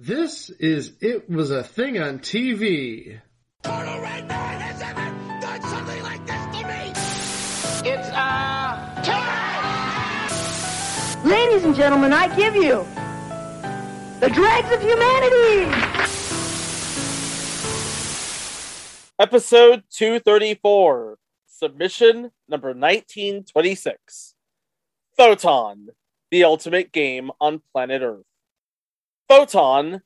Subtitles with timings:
[0.00, 3.20] This is It Was a Thing on TV.
[3.64, 6.92] Total Red Man has ever done something like this to me!
[7.90, 10.30] It's, uh, time!
[11.28, 12.86] Ladies and gentlemen, I give you
[14.20, 15.66] the dregs of humanity!
[19.18, 21.18] Episode 234,
[21.48, 24.36] submission number 1926.
[25.16, 25.88] Photon,
[26.30, 28.22] the ultimate game on planet Earth.
[29.28, 30.00] Photon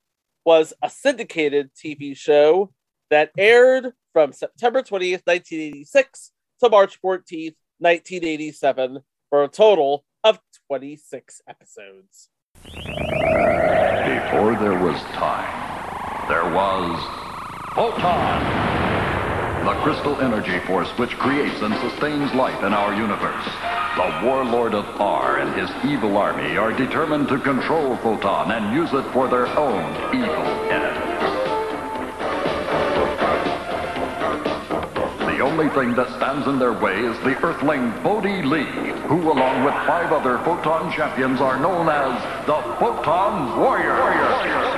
[0.45, 2.73] was a syndicated TV show
[3.09, 8.99] that aired from September 20th, 1986 to March 14th, 1987,
[9.31, 12.31] for a total of 26 episodes.
[12.65, 17.01] Before there was time, there was
[17.77, 18.82] Photon,
[19.65, 23.45] the crystal energy force which creates and sustains life in our universe.
[23.95, 28.93] The warlord of R and his evil army are determined to control Photon and use
[28.93, 31.13] it for their own evil ends.
[35.27, 38.65] The only thing that stands in their way is the Earthling Bodhi Lee,
[39.07, 43.99] who, along with five other Photon champions, are known as the Photon Warriors.
[43.99, 44.72] The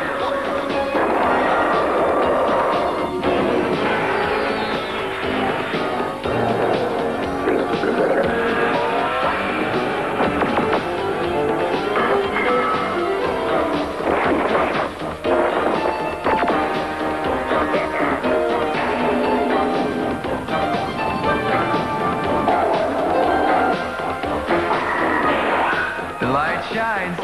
[26.85, 27.17] light.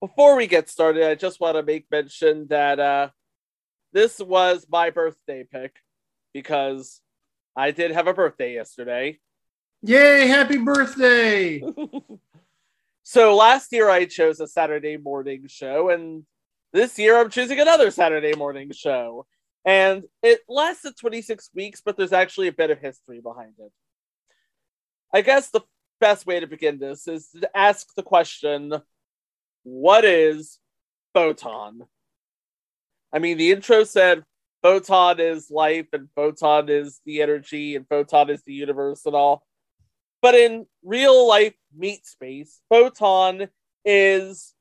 [0.00, 3.08] Before we get started, I just want to make mention that uh,
[3.92, 5.76] this was my birthday pick
[6.32, 7.00] because
[7.56, 9.18] I did have a birthday yesterday.
[9.82, 11.62] Yay, happy birthday!
[13.02, 16.24] So last year I chose a Saturday morning show, and
[16.72, 19.26] this year I'm choosing another Saturday morning show.
[19.64, 23.72] And it lasted 26 weeks, but there's actually a bit of history behind it.
[25.12, 25.62] I guess the
[26.00, 28.74] best way to begin this is to ask the question
[29.62, 30.58] what is
[31.14, 31.82] photon?
[33.12, 34.24] I mean, the intro said
[34.62, 39.44] photon is life, and photon is the energy, and photon is the universe, and all.
[40.22, 43.48] But in real life meat space, photon
[43.84, 44.54] is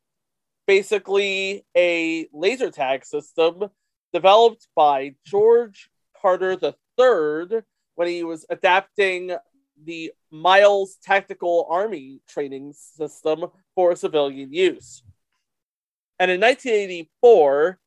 [0.68, 3.70] basically a laser tag system
[4.14, 5.90] developed by George
[6.20, 7.62] Carter III
[7.96, 9.36] when he was adapting
[9.86, 13.46] the MILES Tactical Army training system
[13.76, 15.04] for civilian use.
[16.20, 17.80] And in 1984,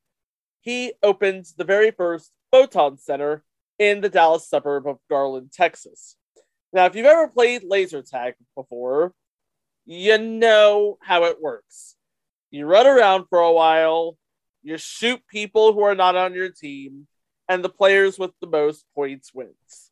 [0.61, 3.43] he opened the very first Photon Center
[3.79, 6.17] in the Dallas suburb of Garland, Texas.
[6.73, 9.13] Now, if you've ever played laser tag before,
[9.85, 11.97] you know how it works.
[12.51, 14.17] You run around for a while,
[14.63, 17.07] you shoot people who are not on your team,
[17.49, 19.92] and the players with the most points wins.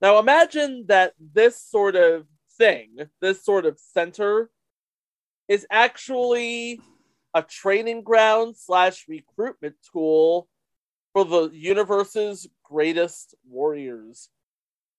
[0.00, 2.26] Now imagine that this sort of
[2.58, 4.50] thing, this sort of center,
[5.48, 6.80] is actually
[7.34, 10.48] a training ground slash recruitment tool
[11.12, 14.28] for the universe's greatest warriors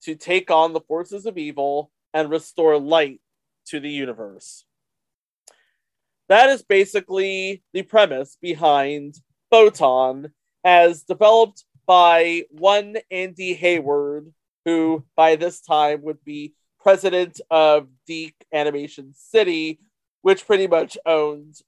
[0.03, 3.21] to take on the forces of evil and restore light
[3.65, 4.65] to the universe.
[6.29, 9.15] That is basically the premise behind
[9.49, 10.31] Photon,
[10.63, 14.33] as developed by one Andy Hayward,
[14.67, 19.79] who by this time would be president of DiC Animation City,
[20.23, 21.63] which pretty much owns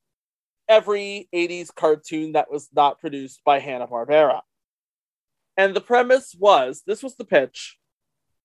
[0.68, 4.42] every 80s cartoon that was not produced by Hanna-Barbera.
[5.56, 7.78] And the premise was this was the pitch.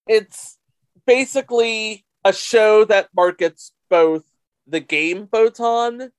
[0.06, 0.56] It's
[1.04, 4.22] basically a show that markets both
[4.68, 6.12] the game Photon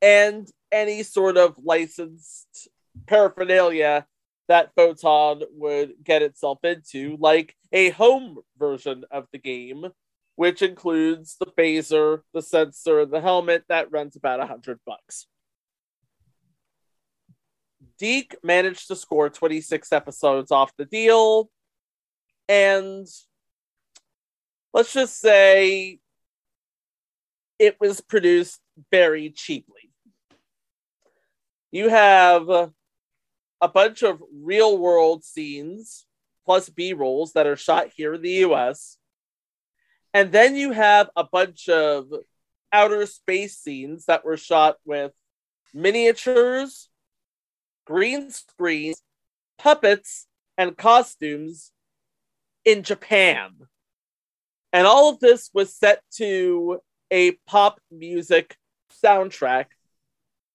[0.00, 2.68] and any sort of licensed
[3.06, 4.06] paraphernalia
[4.48, 9.86] that Photon would get itself into, like a home version of the game,
[10.36, 15.26] which includes the phaser, the sensor, and the helmet that runs about a hundred bucks.
[17.98, 21.48] DiC managed to score 26 episodes off the deal,
[22.48, 23.06] and
[24.72, 25.98] let's just say
[27.58, 28.60] it was produced
[28.90, 29.90] very cheaply.
[31.70, 32.72] You have
[33.64, 36.04] a bunch of real world scenes
[36.44, 38.98] plus B rolls that are shot here in the US.
[40.12, 42.12] And then you have a bunch of
[42.70, 45.12] outer space scenes that were shot with
[45.72, 46.90] miniatures,
[47.86, 49.00] green screens,
[49.56, 50.26] puppets,
[50.58, 51.72] and costumes
[52.66, 53.50] in Japan.
[54.74, 56.80] And all of this was set to
[57.10, 58.58] a pop music
[59.02, 59.68] soundtrack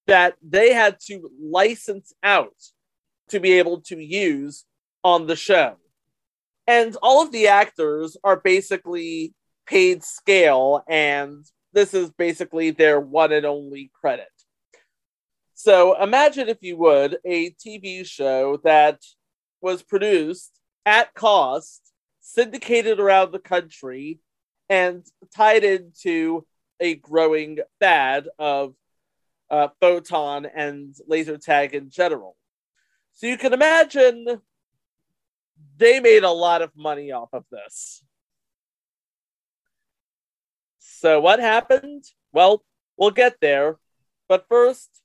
[0.05, 2.53] that they had to license out
[3.29, 4.65] to be able to use
[5.03, 5.77] on the show.
[6.67, 9.33] And all of the actors are basically
[9.65, 14.27] paid scale, and this is basically their one and only credit.
[15.53, 19.01] So imagine, if you would, a TV show that
[19.61, 21.91] was produced at cost,
[22.21, 24.19] syndicated around the country,
[24.69, 25.05] and
[25.35, 26.45] tied into
[26.79, 28.73] a growing fad of
[29.49, 32.35] uh, photon and laser tag in general.
[33.19, 34.39] So you can imagine
[35.75, 38.01] they made a lot of money off of this.
[40.77, 42.05] So what happened?
[42.31, 42.63] Well,
[42.95, 43.77] we'll get there.
[44.29, 45.01] But first,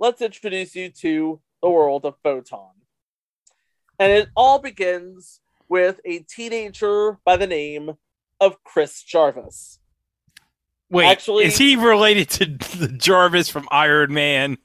[0.00, 2.72] let's introduce you to the world of Photon.
[4.00, 7.92] And it all begins with a teenager by the name
[8.40, 9.78] of Chris Jarvis.
[10.90, 12.46] Wait, Actually- is he related to
[12.78, 14.58] the Jarvis from Iron Man?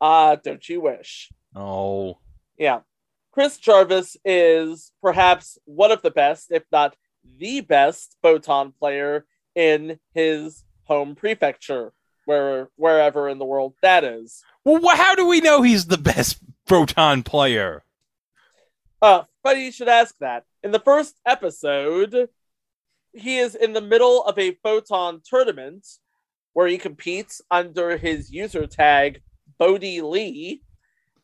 [0.00, 1.32] Ah, don't you wish?
[1.54, 2.18] Oh,
[2.58, 2.80] Yeah.
[3.32, 6.94] Chris Jarvis is perhaps one of the best, if not
[7.38, 11.92] the best, photon player in his home prefecture,
[12.26, 14.42] where wherever in the world that is.
[14.64, 17.82] well, how do we know he's the best proton player?
[19.02, 20.44] Uh, funny you should ask that.
[20.62, 22.28] In the first episode,
[23.12, 25.86] he is in the middle of a photon tournament
[26.52, 29.22] where he competes under his user tag
[29.58, 30.62] Bodie Lee,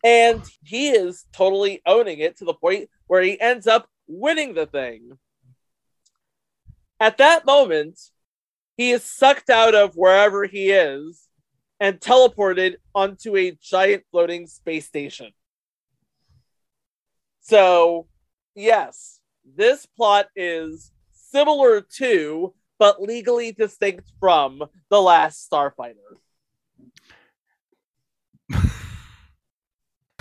[0.02, 4.67] and he is totally owning it to the point where he ends up winning the
[4.67, 5.19] thing.
[6.99, 7.99] At that moment,
[8.76, 11.29] he is sucked out of wherever he is
[11.79, 15.32] and teleported onto a giant floating space station.
[17.41, 18.06] So,
[18.55, 19.20] yes,
[19.56, 26.19] this plot is similar to, but legally distinct from, The Last Starfighter.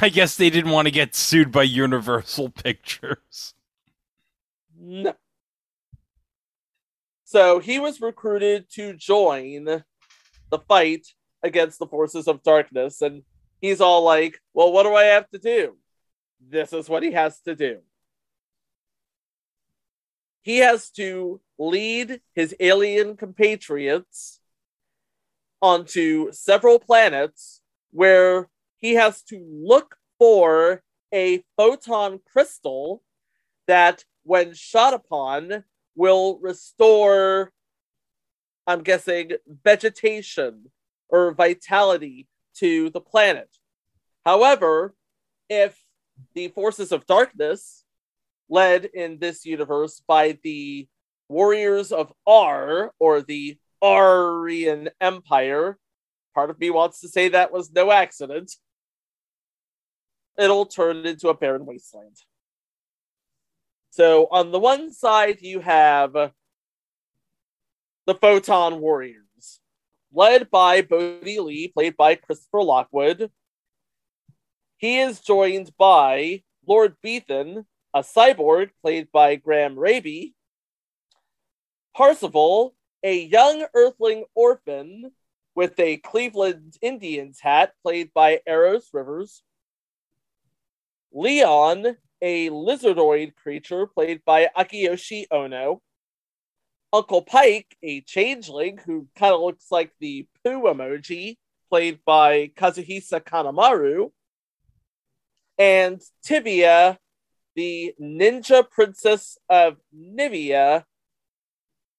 [0.02, 3.54] I guess they didn't want to get sued by Universal Pictures.
[4.80, 5.14] No.
[7.26, 11.08] So he was recruited to join the fight
[11.44, 13.24] against the forces of darkness, and
[13.62, 15.78] he's all like, Well, what do I have to do?
[16.40, 17.80] This is what he has to do.
[20.42, 24.40] He has to lead his alien compatriots
[25.62, 27.62] onto several planets
[27.92, 28.48] where
[28.80, 30.82] he has to look for
[31.14, 33.02] a photon crystal
[33.68, 35.64] that, when shot upon,
[35.96, 37.52] will restore,
[38.68, 39.32] I'm guessing,
[39.64, 40.72] vegetation
[41.10, 43.50] or vitality to the planet.
[44.26, 44.94] However,
[45.50, 45.78] if
[46.34, 47.84] the forces of darkness,
[48.50, 50.88] led in this universe by the
[51.28, 55.78] warriors of R or the Aryan Empire,
[56.34, 58.56] part of me wants to say that was no accident,
[60.40, 62.16] it'll turn into a barren wasteland.
[63.92, 66.32] So on the one side, you have the
[68.16, 69.60] Photon Warriors,
[70.14, 73.32] led by Bodie Lee, played by Christopher Lockwood.
[74.78, 80.36] He is joined by Lord Beethan, a cyborg played by Graham Raby.
[81.96, 85.12] Parsival, a young Earthling orphan
[85.56, 89.44] with a Cleveland Indians hat played by Eros Rivers.
[91.12, 95.82] Leon, a lizardoid creature played by Akiyoshi Ono.
[96.92, 101.38] Uncle Pike, a changeling who kind of looks like the poo emoji,
[101.70, 104.12] played by Kazuhisa Kanemaru.
[105.58, 106.98] And Tivia,
[107.56, 110.84] the ninja princess of Nivea,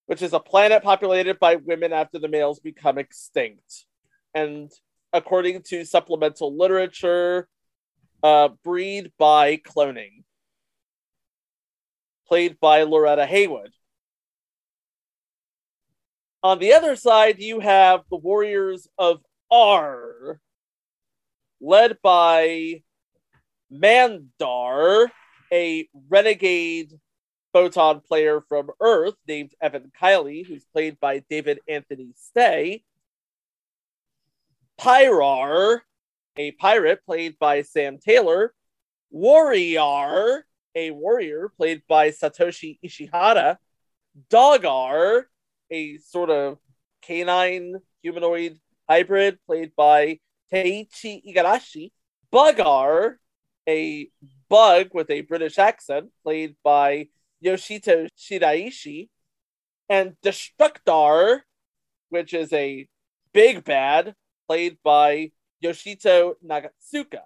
[0.06, 3.86] which is a planet populated by women after the males become extinct.
[4.34, 4.72] And
[5.12, 7.48] according to supplemental literature,
[8.22, 10.24] uh, breed by cloning,
[12.26, 13.72] played by Loretta Haywood.
[16.42, 20.40] On the other side, you have the Warriors of R,
[21.60, 22.82] led by
[23.70, 25.10] Mandar,
[25.52, 26.92] a renegade
[27.52, 32.84] photon player from Earth named Evan Kiley, who's played by David Anthony Stay.
[34.80, 35.80] Pyrar,
[36.40, 38.54] a pirate played by Sam Taylor.
[39.10, 43.58] Warrior, a warrior played by Satoshi Ishihara.
[44.30, 45.24] Dogar,
[45.70, 46.58] a sort of
[47.02, 50.18] canine humanoid hybrid played by
[50.50, 51.92] Teichi Igarashi.
[52.32, 53.16] Bugar,
[53.68, 54.08] a
[54.48, 57.08] bug with a British accent played by
[57.44, 59.10] Yoshito Shiraishi.
[59.90, 61.40] And Destructor,
[62.08, 62.88] which is a
[63.34, 64.14] Big Bad,
[64.48, 65.32] played by
[65.62, 67.22] Yoshito Nagatsuka.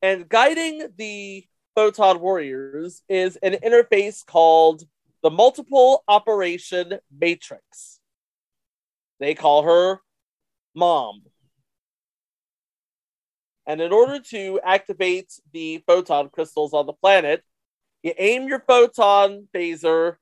[0.00, 4.82] And guiding the Photon Warriors is an interface called
[5.22, 8.00] the Multiple Operation Matrix.
[9.18, 10.00] They call her
[10.74, 11.22] Mom.
[13.66, 17.44] And in order to activate the photon crystals on the planet,
[18.02, 20.16] you aim your photon phaser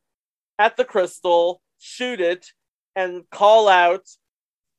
[0.59, 2.53] at the crystal, shoot it,
[2.97, 4.09] and call out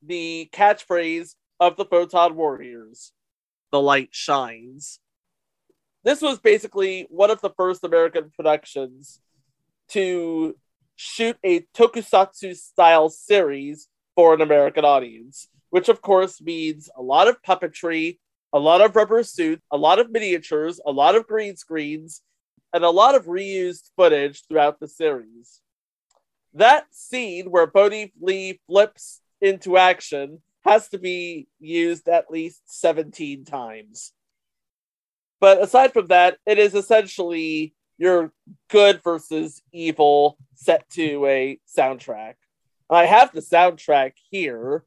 [0.02, 3.12] the catchphrase of the Photon Warriors
[3.72, 5.00] The light shines.
[6.04, 9.20] This was basically one of the first American productions
[9.88, 10.56] to
[10.96, 17.28] shoot a tokusatsu style series for an American audience, which of course means a lot
[17.28, 18.18] of puppetry,
[18.52, 22.22] a lot of rubber suits, a lot of miniatures, a lot of green screens,
[22.72, 25.60] and a lot of reused footage throughout the series.
[26.54, 33.44] That scene where Bodhi Lee flips into action has to be used at least 17
[33.44, 34.12] times.
[35.40, 38.32] But aside from that, it is essentially your
[38.68, 42.34] good versus evil set to a soundtrack.
[42.90, 44.84] I have the soundtrack here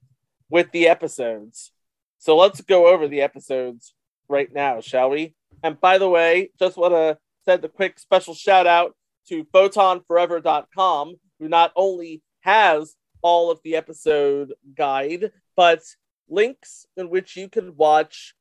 [0.49, 1.71] with the episodes.
[2.19, 3.93] So let's go over the episodes
[4.27, 5.35] right now, shall we?
[5.63, 8.95] And by the way, just want to send a quick special shout out
[9.27, 15.81] to photonforever.com, who not only has all of the episode guide, but
[16.29, 18.33] links in which you can watch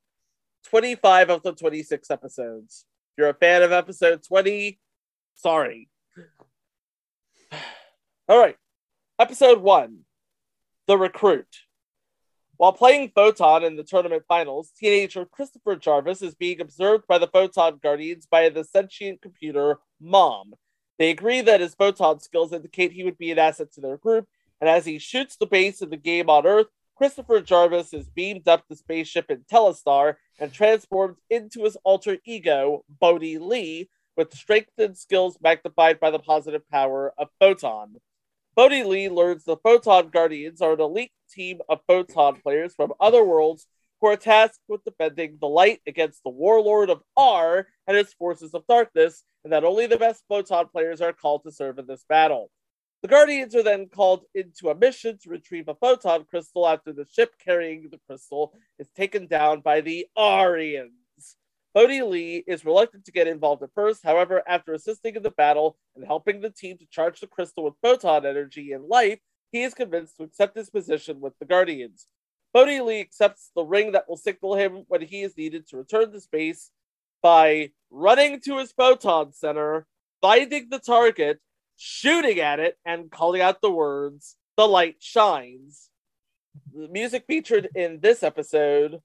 [0.69, 2.87] 25 of the 26 episodes.
[3.13, 4.79] If you're a fan of episode 20,
[5.35, 5.89] sorry.
[8.29, 8.57] All right.
[9.19, 9.99] Episode 1
[10.87, 11.47] The Recruit.
[12.57, 17.27] While playing Photon in the tournament finals, teenager Christopher Jarvis is being observed by the
[17.27, 20.53] Photon Guardians by the sentient computer Mom.
[20.99, 24.29] They agree that his Photon skills indicate he would be an asset to their group,
[24.61, 28.47] and as he shoots the base of the game on Earth, Christopher Jarvis is beamed
[28.47, 34.99] up the spaceship in Telestar and transformed into his alter ego, Bodhi Lee, with strengthened
[34.99, 37.97] skills magnified by the positive power of Photon.
[38.55, 43.25] Bodhi Lee learns the Photon Guardians are an elite team of Photon players from other
[43.25, 43.67] worlds
[44.01, 48.53] who are tasked with defending the light against the warlord of R and his forces
[48.53, 52.05] of darkness, and that only the best Photon players are called to serve in this
[52.09, 52.51] battle.
[53.03, 57.07] The Guardians are then called into a mission to retrieve a photon crystal after the
[57.11, 60.93] ship carrying the crystal is taken down by the Aryans.
[61.73, 65.79] Bodhi Lee is reluctant to get involved at first, however, after assisting in the battle
[65.97, 69.73] and helping the team to charge the crystal with photon energy and life, he is
[69.73, 72.07] convinced to accept his position with the Guardians.
[72.53, 76.13] Bodhi Lee accepts the ring that will signal him when he is needed to return
[76.13, 76.71] to space
[77.23, 79.87] by running to his photon center,
[80.21, 81.41] finding the target,
[81.83, 85.89] shooting at it, and calling out the words, The light shines.
[86.75, 89.01] The music featured in this episode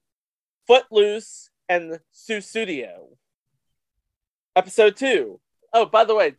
[0.66, 3.16] Footloose and Sussudio.
[4.54, 5.40] Episode 2.
[5.72, 6.34] Oh, by the way,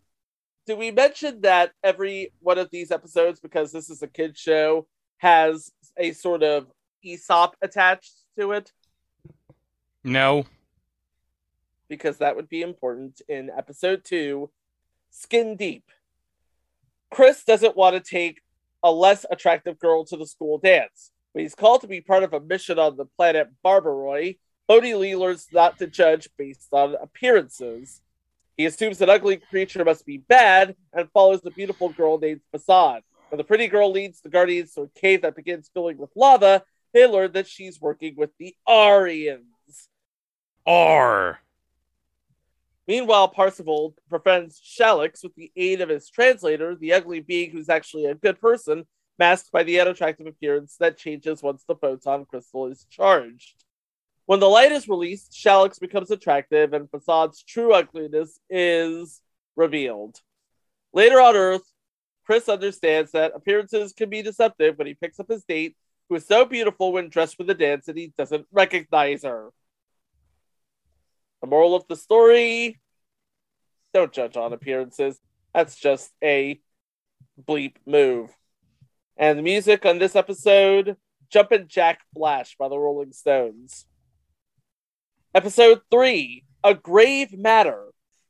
[0.67, 4.85] did we mention that every one of these episodes, because this is a kid show,
[5.17, 6.67] has a sort of
[7.03, 8.71] Aesop attached to it?
[10.03, 10.45] No.
[11.89, 14.51] Because that would be important in episode 2
[15.09, 15.89] Skin Deep.
[17.11, 18.41] Chris doesn't want to take
[18.83, 22.33] a less attractive girl to the school dance, but he's called to be part of
[22.33, 24.37] a mission on the planet Barbaroi.
[24.67, 28.01] Bodhi learns not to judge based on appearances.
[28.57, 33.03] He assumes an ugly creature must be bad and follows the beautiful girl named Facade.
[33.29, 36.63] When the pretty girl leads the Guardians to a cave that begins filling with lava,
[36.93, 39.43] they learn that she's working with the Aryans.
[40.65, 41.39] R.
[42.87, 48.05] Meanwhile, Parsifal befriends Shalix with the aid of his translator, the ugly being who's actually
[48.05, 48.85] a good person,
[49.19, 53.65] masked by the unattractive appearance that changes once the photon crystal is charged.
[54.25, 59.21] When the light is released, Shalix becomes attractive and Facade's true ugliness is
[59.55, 60.19] revealed.
[60.93, 61.69] Later on Earth,
[62.25, 65.75] Chris understands that appearances can be deceptive when he picks up his date,
[66.07, 69.49] who is so beautiful when dressed for the dance that he doesn't recognize her.
[71.41, 72.79] The moral of the story
[73.93, 75.19] don't judge on appearances.
[75.53, 76.59] That's just a
[77.41, 78.29] bleep move.
[79.17, 80.97] And the music on this episode
[81.29, 83.85] Jumpin' Jack Flash by the Rolling Stones.
[85.35, 87.87] Episode 3 A Grave Matter.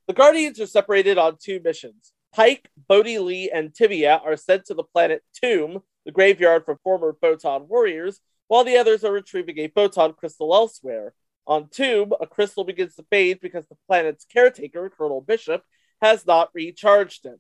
[0.07, 2.13] The Guardians are separated on two missions.
[2.33, 7.15] Pike, Bodhi Lee, and Tivia are sent to the planet Tomb, the graveyard for former
[7.19, 11.13] Photon warriors, while the others are retrieving a photon crystal elsewhere.
[11.47, 15.63] On Tomb, a crystal begins to fade because the planet's caretaker, Colonel Bishop,
[16.01, 17.39] has not recharged it.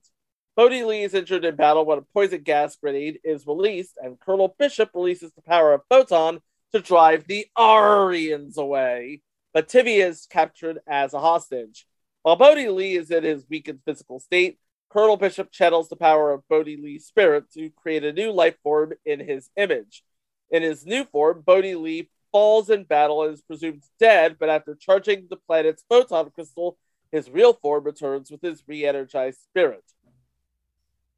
[0.55, 4.55] Bodhi Lee is injured in battle when a poison gas grenade is released, and Colonel
[4.57, 6.39] Bishop releases the power of Photon
[6.73, 9.21] to drive the Aryans away.
[9.53, 11.85] But Tivia is captured as a hostage.
[12.23, 14.57] While Bodhi Lee is in his weakened physical state,
[14.89, 18.93] Colonel Bishop channels the power of Bodhi Lee's spirit to create a new life form
[19.05, 20.03] in his image.
[20.49, 24.75] In his new form, Bodhi Lee falls in battle and is presumed dead, but after
[24.75, 26.77] charging the planet's photon crystal,
[27.11, 29.83] his real form returns with his re energized spirit.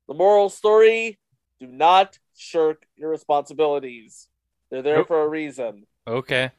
[0.07, 1.19] The moral story
[1.59, 4.27] do not shirk your responsibilities.
[4.71, 5.07] They're there Nope.
[5.07, 5.85] for a reason.
[6.07, 6.51] Okay.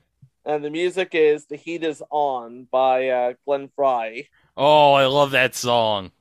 [0.45, 4.29] And the music is The Heat Is On by uh, Glenn Frey.
[4.57, 6.13] Oh, I love that song.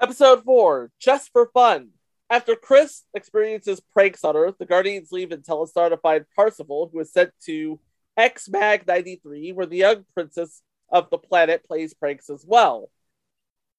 [0.00, 1.90] Episode 4 Just for Fun.
[2.34, 6.98] After Chris experiences pranks on Earth, the Guardians leave and Telestar to find Parsifal, who
[6.98, 7.78] is sent to
[8.16, 10.60] X Mag 93, where the young princess
[10.90, 12.90] of the planet plays pranks as well.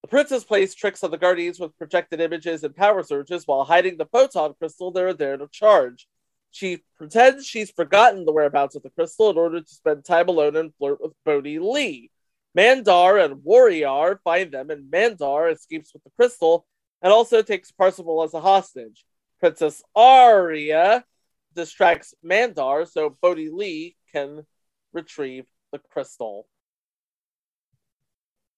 [0.03, 3.97] The princess plays tricks on the Guardians with projected images and power surges while hiding
[3.97, 6.07] the photon crystal they're there to charge.
[6.51, 10.55] She pretends she's forgotten the whereabouts of the crystal in order to spend time alone
[10.55, 12.09] and flirt with Bodhi Lee.
[12.53, 16.65] Mandar and Warrior find them, and Mandar escapes with the crystal
[17.05, 19.05] and also takes Parsifal as a hostage.
[19.39, 21.05] Princess Arya
[21.53, 24.43] distracts Mandar so Bodhi Lee can
[24.91, 26.47] retrieve the crystal.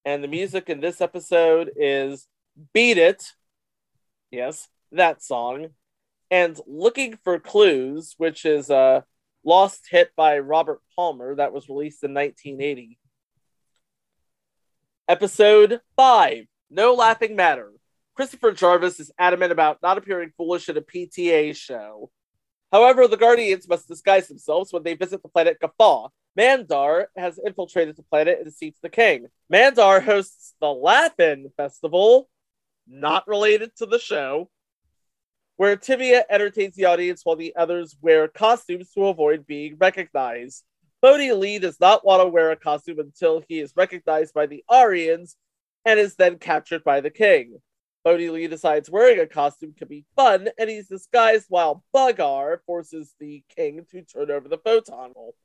[0.06, 2.26] And the music in this episode is
[2.74, 3.34] Beat It.
[4.32, 5.72] Yes, that song.
[6.32, 9.04] And Looking for Clues, which is a
[9.44, 12.98] lost hit by Robert Palmer that was released in 1980.
[15.10, 17.74] Episode 5 No Laughing Matter.
[18.18, 22.10] Christopher Jarvis is adamant about not appearing foolish at a PTA show.
[22.72, 26.10] However, the Guardians must disguise themselves when they visit the planet Gaffaw.
[26.36, 29.28] Mandar has infiltrated the planet and deceives the king.
[29.52, 32.28] Mandar hosts the Laugh-In Festival,
[32.88, 34.50] not related to the show,
[35.58, 40.64] where Tivia entertains the audience while the others wear costumes to avoid being recognized.
[41.04, 44.64] Bodhi Lee does not want to wear a costume until he is recognized by the
[44.68, 45.36] Aryans
[45.86, 47.60] and is then captured by the king.
[48.08, 53.14] Bodhi Lee decides wearing a costume can be fun, and he's disguised while Bugar forces
[53.20, 55.36] the king to turn over the photon hole.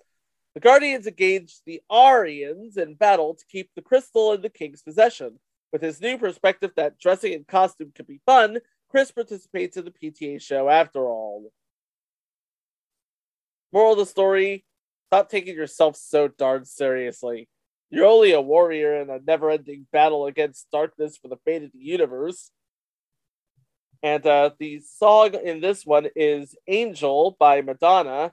[0.55, 5.41] The Guardians engage the Aryans in battle to keep the crystal in the king's possession.
[5.73, 9.91] With his new perspective that dressing in costume can be fun, Chris participates in the
[9.91, 11.51] PTA show after all.
[13.73, 14.65] Moral of the story
[15.09, 17.49] stop taking yourself so darn seriously.
[17.93, 21.73] You're only a warrior in a never ending battle against darkness for the fate of
[21.73, 22.51] the universe.
[24.03, 28.33] And uh, the song in this one is Angel by Madonna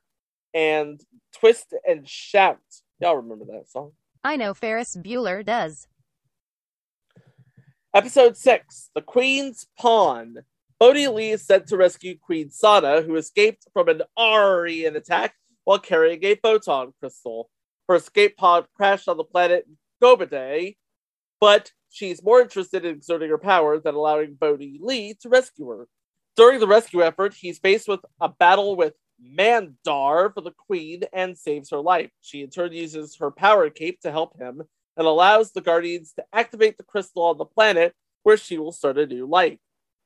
[0.53, 1.01] and
[1.37, 2.61] Twist and Shout.
[3.01, 3.91] Y'all remember that song?
[4.23, 5.87] I know Ferris Bueller does.
[7.93, 10.37] Episode 6 The Queen's Pawn.
[10.79, 15.33] Bodhi Lee is sent to rescue Queen Sana, who escaped from an Aryan attack
[15.65, 17.49] while carrying a photon crystal.
[17.89, 19.67] Her escape pod crashed on the planet
[19.99, 20.77] Gobade,
[21.41, 25.87] but she's more interested in exerting her power than allowing Bodhi Lee to rescue her.
[26.37, 31.35] During the rescue effort, he's faced with a battle with Mandar for the Queen and
[31.35, 32.11] saves her life.
[32.21, 34.61] She in turn uses her power cape to help him
[34.95, 38.99] and allows the Guardians to activate the crystal on the planet where she will start
[38.99, 39.57] a new life.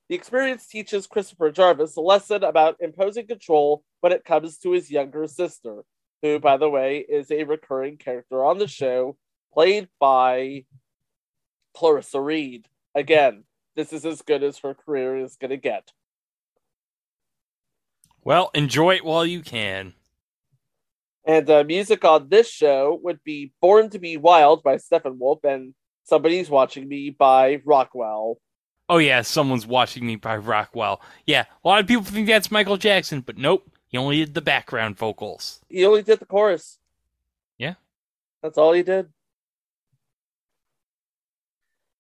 [0.08, 4.90] The experience teaches Christopher Jarvis a lesson about imposing control when it comes to his
[4.90, 5.84] younger sister,
[6.24, 9.18] who, by the way, is a recurring character on the show,
[9.54, 10.64] played by
[11.76, 12.68] Clarissa Reed.
[12.96, 13.44] Again,
[13.76, 15.92] this is as good as her career is going to get.
[18.24, 19.94] Well, enjoy it while you can.
[21.26, 25.74] And uh, music on this show would be Born to Be Wild by Steppenwolf and
[26.06, 28.38] Somebody's Watching Me by Rockwell.
[28.90, 31.02] Oh yeah, someone's watching me by Rockwell.
[31.26, 34.42] Yeah, a lot of people think that's Michael Jackson, but nope, he only did the
[34.42, 35.62] background vocals.
[35.70, 36.80] He only did the chorus.
[37.60, 37.76] Yeah.
[38.42, 39.10] That's all he did.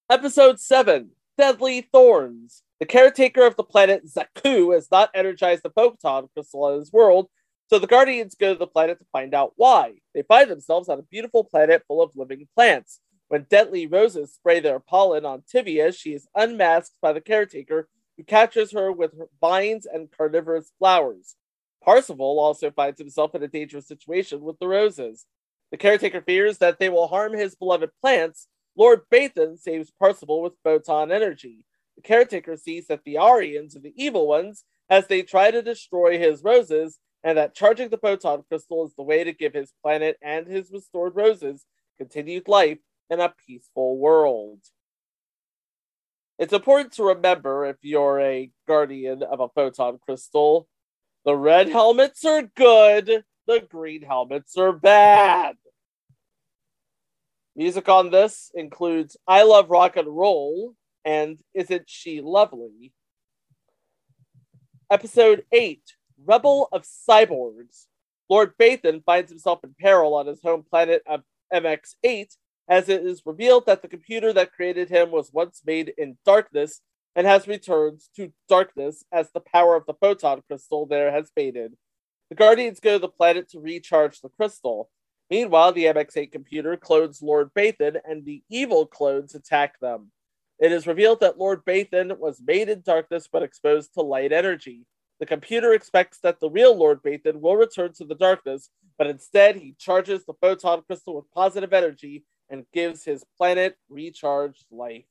[0.10, 2.64] Episode 7 Deadly Thorns.
[2.80, 7.30] The caretaker of the planet Zaku has not energized the photon crystal on his world,
[7.68, 9.94] so the Guardians go to the planet to find out why.
[10.16, 13.02] They find themselves on a beautiful planet full of living plants.
[13.28, 18.24] When deadly roses spray their pollen on Tivia, she is unmasked by the caretaker, who
[18.24, 21.36] captures her with her vines and carnivorous flowers.
[21.84, 25.26] Parsifal also finds himself in a dangerous situation with the roses.
[25.72, 28.48] The caretaker fears that they will harm his beloved plants.
[28.76, 31.66] Lord Bathan saves Parsifal with photon energy.
[31.96, 36.18] The caretaker sees that the Aryans are the evil ones as they try to destroy
[36.18, 40.18] his roses, and that charging the photon crystal is the way to give his planet
[40.22, 41.66] and his restored roses
[41.98, 44.60] continued life in a peaceful world.
[46.40, 50.68] It's important to remember if you're a guardian of a photon crystal,
[51.26, 55.56] the red helmets are good, the green helmets are bad.
[57.56, 60.74] Music on this includes I Love Rock and Roll
[61.06, 62.92] and Isn't She Lovely?
[64.90, 65.82] Episode 8
[66.26, 67.86] Rebel of Cyborgs.
[68.30, 71.22] Lord Bathan finds himself in peril on his home planet of
[71.54, 72.36] MX8
[72.68, 76.82] as it is revealed that the computer that created him was once made in darkness
[77.16, 81.74] and has returned to darkness as the power of the photon crystal there has faded.
[82.30, 84.90] The Guardians go to the planet to recharge the crystal.
[85.30, 90.12] Meanwhile, the MX8 computer clones Lord Bathan and the evil clones attack them.
[90.60, 94.86] It is revealed that Lord Bathan was made in darkness but exposed to light energy.
[95.20, 99.56] The computer expects that the real Lord Bathan will return to the darkness, but instead
[99.58, 105.06] he charges the photon crystal with positive energy and gives his planet recharged life.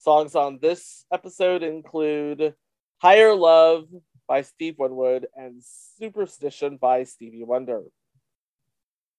[0.00, 2.54] Songs on this episode include
[3.02, 3.84] Higher Love
[4.26, 5.62] by Steve Winwood and
[5.98, 7.82] Superstition by Stevie Wonder.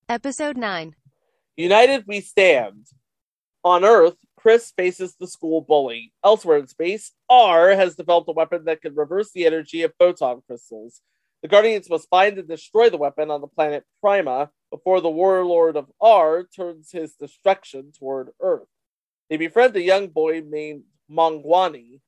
[0.10, 0.96] Episode 9.
[1.56, 2.88] United We Stand.
[3.64, 6.14] On Earth, Chris faces the school bully.
[6.24, 10.42] Elsewhere in space, R has developed a weapon that can reverse the energy of photon
[10.48, 11.02] crystals.
[11.44, 15.78] The Guardians must find and destroy the weapon on the planet Prima before the warlord
[15.78, 18.68] of R turns his destruction toward Earth.
[19.32, 22.02] They befriend a young boy named Mongwani.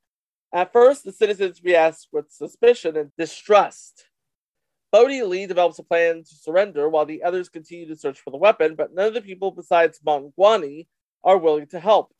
[0.54, 4.08] At first, the citizens react with suspicion and distrust.
[4.92, 8.38] Bodhi Lee develops a plan to surrender while the others continue to search for the
[8.38, 10.88] weapon, but none of the people besides Mongwani
[11.24, 12.14] are willing to help.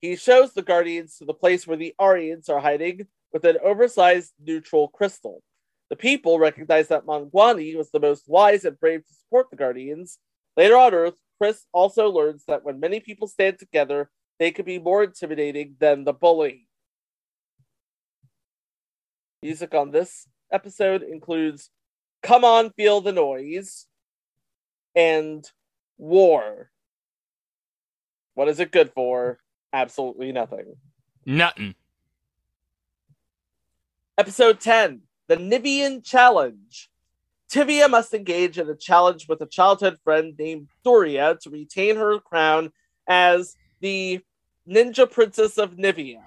[0.00, 4.32] He shows the Guardians to the place where the Aryans are hiding with an oversized
[4.44, 5.40] neutral crystal.
[5.88, 10.18] The people recognize that Mongwani was the most wise and brave to support the Guardians.
[10.56, 14.78] Later on Earth, Chris also learns that when many people stand together, they could be
[14.78, 16.68] more intimidating than the bully.
[19.42, 21.70] Music on this episode includes
[22.22, 23.86] Come On, Feel the Noise
[24.94, 25.48] and
[25.98, 26.70] War.
[28.34, 29.38] What is it good for?
[29.72, 30.76] Absolutely nothing.
[31.24, 31.74] Nothing.
[34.18, 36.90] Episode 10 The Nivian Challenge.
[37.50, 42.18] Tivia must engage in a challenge with a childhood friend named Doria to retain her
[42.18, 42.72] crown
[43.06, 44.20] as the
[44.68, 46.22] Ninja Princess of Nivea.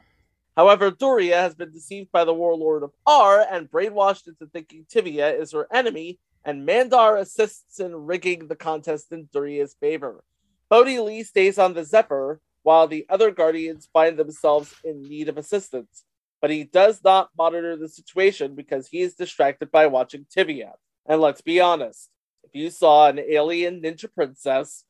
[0.55, 5.37] However, Doria has been deceived by the warlord of R and brainwashed into thinking Tivia
[5.37, 10.23] is her enemy, and Mandar assists in rigging the contest in Doria's favor.
[10.69, 15.37] Bodhi Lee stays on the Zephyr while the other Guardians find themselves in need of
[15.37, 16.05] assistance,
[16.41, 20.73] but he does not monitor the situation because he is distracted by watching Tivia.
[21.05, 22.09] And let's be honest,
[22.43, 24.85] if you saw an alien ninja princess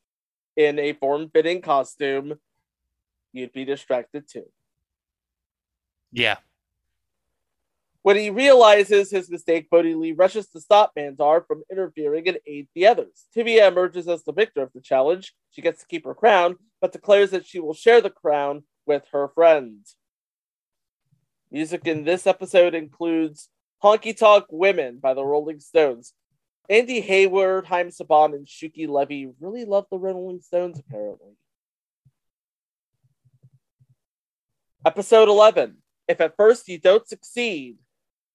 [0.56, 2.36] in a form fitting costume,
[3.34, 4.46] you'd be distracted too.
[6.12, 6.38] Yeah.
[8.02, 12.70] When he realizes his mistake, Bodhi Lee rushes to stop Mandar from interfering and aid
[12.74, 13.26] the others.
[13.36, 15.34] Tivia emerges as the victor of the challenge.
[15.52, 19.04] She gets to keep her crown, but declares that she will share the crown with
[19.12, 19.96] her friends.
[21.52, 23.50] Music in this episode includes
[23.84, 26.14] Honky Tonk Women by the Rolling Stones.
[26.70, 31.34] Andy Hayward, Haim Saban, and Shuki Levy really love the Rolling Stones, apparently.
[34.86, 35.76] Episode 11
[36.08, 37.76] If at first you don't succeed,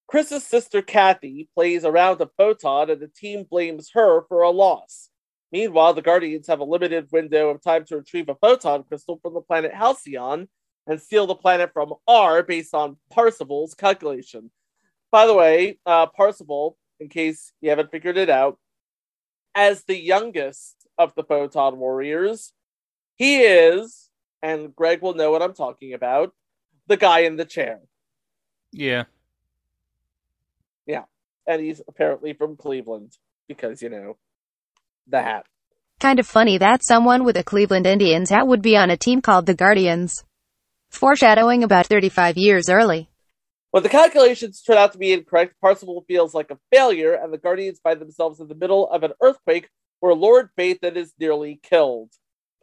[0.06, 5.08] Chris's sister Kathy plays around a photon and the team blames her for a loss.
[5.52, 9.32] Meanwhile, the Guardians have a limited window of time to retrieve a photon crystal from
[9.32, 10.46] the planet Halcyon
[10.86, 14.50] and steal the planet from R based on Parzival's calculation.
[15.10, 18.58] By the way, uh, Parzival, in case you haven't figured it out,
[19.54, 22.52] as the youngest of the Photon Warriors,
[23.16, 24.03] he is,
[24.44, 26.34] and Greg will know what I'm talking about,
[26.86, 27.80] the guy in the chair.
[28.72, 29.04] Yeah.
[30.86, 31.04] Yeah.
[31.46, 33.16] And he's apparently from Cleveland
[33.48, 34.18] because, you know,
[35.06, 35.46] the hat.
[35.98, 39.22] Kind of funny that someone with a Cleveland Indians hat would be on a team
[39.22, 40.24] called the Guardians.
[40.90, 43.08] Foreshadowing about 35 years early.
[43.70, 47.38] When the calculations turn out to be incorrect, Parzival feels like a failure, and the
[47.38, 52.12] Guardians find themselves in the middle of an earthquake where Lord Bathan is nearly killed.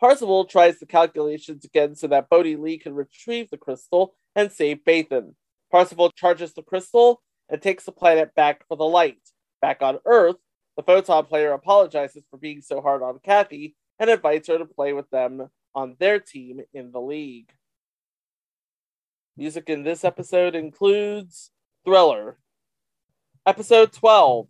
[0.01, 4.83] Parzival tries the calculations again so that Bodhi Lee can retrieve the crystal and save
[4.83, 5.35] Bathan.
[5.71, 9.21] Parzival charges the crystal and takes the planet back for the light.
[9.61, 10.37] Back on Earth,
[10.75, 14.93] the Photon player apologizes for being so hard on Kathy and invites her to play
[14.93, 17.51] with them on their team in the league.
[19.37, 21.51] Music in this episode includes
[21.85, 22.39] Thriller.
[23.45, 24.47] Episode 12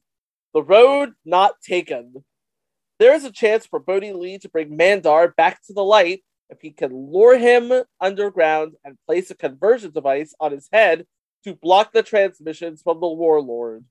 [0.53, 2.23] The Road Not Taken.
[3.01, 6.61] There is a chance for Bodhi Lee to bring Mandar back to the light if
[6.61, 11.07] he can lure him underground and place a conversion device on his head
[11.43, 13.85] to block the transmissions from the warlord.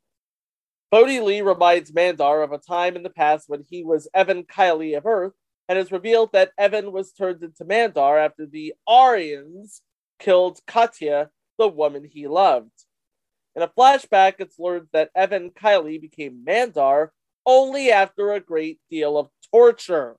[0.93, 4.97] Bodhi Lee reminds Mandar of a time in the past when he was Evan Kiley
[4.97, 5.33] of Earth,
[5.69, 9.83] and is revealed that Evan was turned into Mandar after the Aryans
[10.21, 12.85] killed Katya, the woman he loved.
[13.57, 17.13] In a flashback, it's learned that Evan Kiley became Mandar
[17.47, 20.17] only after a great deal of torture.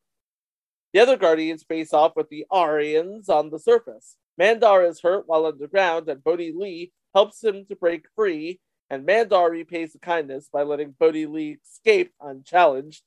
[0.94, 4.18] The other Guardians face off with the Aryans on the surface.
[4.38, 9.50] Mandar is hurt while underground, and Bodhi Lee helps him to break free, and Mandar
[9.50, 13.04] repays the kindness by letting Bodhi Lee escape unchallenged,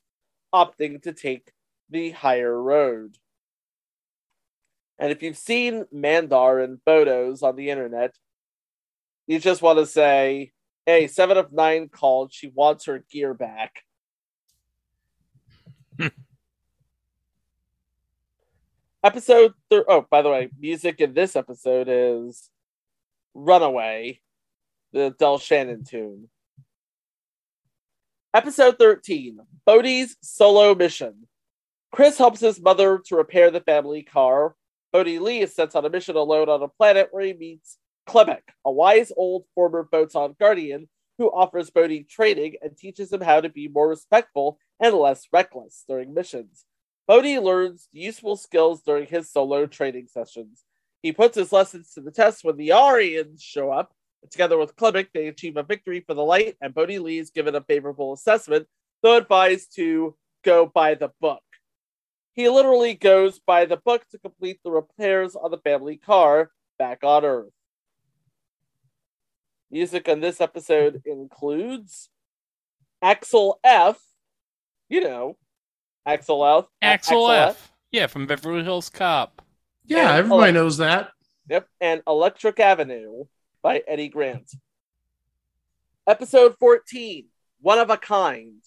[0.54, 1.52] opting to take
[1.90, 3.16] the higher road.
[4.98, 8.14] And if you've seen Mandar and photos on the internet,
[9.26, 10.52] you just want to say,
[10.86, 12.32] hey, Seven of Nine called.
[12.32, 13.82] She wants her gear back.
[19.04, 22.50] episode thir- oh by the way music in this episode is
[23.34, 24.20] runaway
[24.94, 26.28] the del shannon tune.
[28.32, 31.26] Episode 13 bodie's solo mission.
[31.92, 34.54] Chris helps his mother to repair the family car.
[34.92, 37.78] Bodie lee is sent on a mission alone on a planet where he meets
[38.08, 43.40] Klemek, a wise old former photon guardian who offers bodhi training and teaches him how
[43.40, 46.66] to be more respectful and less reckless during missions
[47.06, 50.64] Bodhi learns useful skills during his solo training sessions.
[51.02, 53.92] He puts his lessons to the test when the Aryans show up.
[54.30, 57.54] Together with Klemek, they achieve a victory for the light, and Bodhi Lee is given
[57.54, 58.66] a favorable assessment,
[59.02, 61.42] though advised to go by the book.
[62.32, 67.04] He literally goes by the book to complete the repairs on the family car back
[67.04, 67.52] on Earth.
[69.70, 72.08] Music on this episode includes
[73.02, 73.98] Axel F.
[74.88, 75.36] You know,
[76.06, 76.64] Axel F.
[76.82, 77.72] Axel F.
[77.90, 79.42] Yeah, from Beverly Hills Cop.
[79.86, 81.10] Yeah, And everybody Elec- knows that.
[81.48, 83.24] Yep, and Electric Avenue
[83.62, 84.50] by Eddie Grant.
[86.06, 87.26] Episode 14,
[87.60, 88.62] One of a Kind.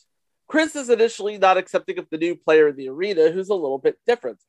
[0.48, 3.78] Chris is initially not accepting of the new player in the arena, who's a little
[3.80, 4.40] bit different.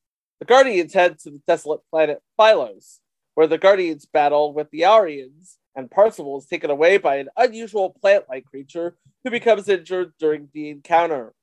[0.40, 2.98] The Guardians head to the desolate planet Phylos,
[3.34, 7.90] where the Guardians battle with the Aryans, and Parzival is taken away by an unusual
[8.00, 11.34] plant like creature who becomes injured during the encounter.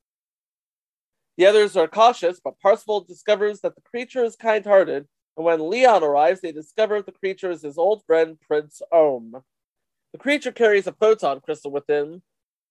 [1.37, 5.69] The others are cautious, but Parzival discovers that the creature is kind hearted, and when
[5.69, 9.41] Leon arrives, they discover the creature is his old friend Prince Ohm.
[10.11, 12.21] The creature carries a photon crystal with him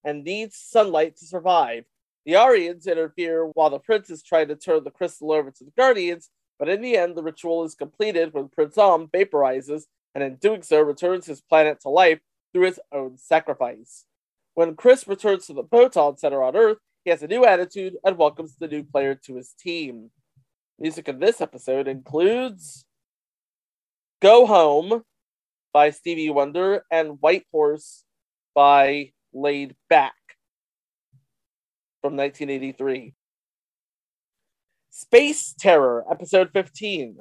[0.04, 1.84] and needs sunlight to survive.
[2.26, 5.72] The Aryans interfere while the prince is trying to turn the crystal over to the
[5.78, 10.36] Guardians, but in the end, the ritual is completed when Prince Om vaporizes and in
[10.36, 12.20] doing so returns his planet to life
[12.52, 14.04] through his own sacrifice.
[14.54, 18.16] When Chris returns to the Photon Center on Earth, he has a new attitude and
[18.16, 20.10] welcomes the new player to his team.
[20.78, 22.84] Music in this episode includes
[24.22, 25.02] Go Home
[25.72, 28.04] by Stevie Wonder and White Horse
[28.54, 30.14] by Laid Back
[32.00, 33.14] from 1983.
[34.90, 37.18] Space Terror, episode 15.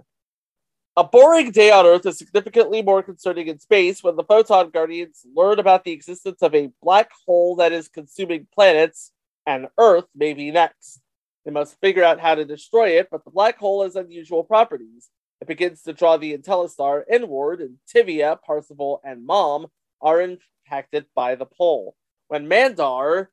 [0.95, 5.25] A boring day on Earth is significantly more concerning in space when the Photon Guardians
[5.33, 9.11] learn about the existence of a black hole that is consuming planets,
[9.47, 11.01] and Earth may be next.
[11.45, 15.09] They must figure out how to destroy it, but the black hole has unusual properties.
[15.41, 21.33] It begins to draw the Intellistar inward, and Tivia, Parzival, and Mom are impacted by
[21.33, 21.95] the pull.
[22.27, 23.31] When Mandar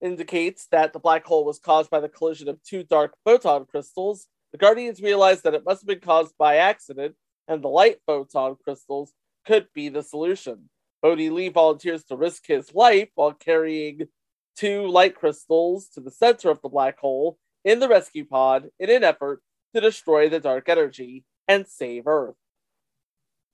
[0.00, 4.26] indicates that the black hole was caused by the collision of two dark photon crystals,
[4.52, 7.14] the Guardians realize that it must have been caused by accident,
[7.48, 9.12] and the light photon crystals
[9.46, 10.68] could be the solution.
[11.00, 14.08] Bodhi Lee volunteers to risk his life while carrying
[14.56, 18.90] two light crystals to the center of the black hole in the rescue pod in
[18.90, 19.42] an effort
[19.74, 22.36] to destroy the dark energy and save Earth.